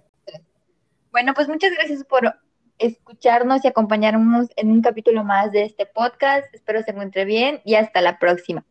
Bueno, 1.11 1.35
pues 1.35 1.48
muchas 1.48 1.72
gracias 1.72 2.04
por 2.04 2.37
escucharnos 2.78 3.64
y 3.64 3.68
acompañarnos 3.68 4.46
en 4.54 4.70
un 4.70 4.80
capítulo 4.80 5.24
más 5.24 5.50
de 5.50 5.64
este 5.64 5.87
podcast. 5.87 6.54
Espero 6.54 6.83
se 6.83 6.92
encuentre 6.92 7.24
bien 7.24 7.61
y 7.64 7.74
hasta 7.74 8.00
la 8.00 8.20
próxima. 8.20 8.64